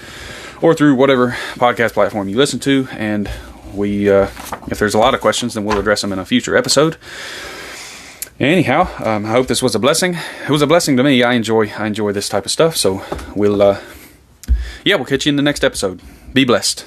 [0.62, 2.88] or through whatever podcast platform you listen to.
[2.91, 3.30] And
[3.74, 4.30] we, uh,
[4.70, 6.97] if there's a lot of questions, then we'll address them in a future episode.
[8.40, 10.16] Anyhow, um, I hope this was a blessing.
[10.44, 11.24] It was a blessing to me.
[11.24, 12.78] I enjoy I enjoy this type of stuff.
[12.78, 13.04] So
[13.36, 13.82] we'll uh,
[14.86, 16.02] yeah, we'll catch you in the next episode.
[16.34, 16.86] Be blessed.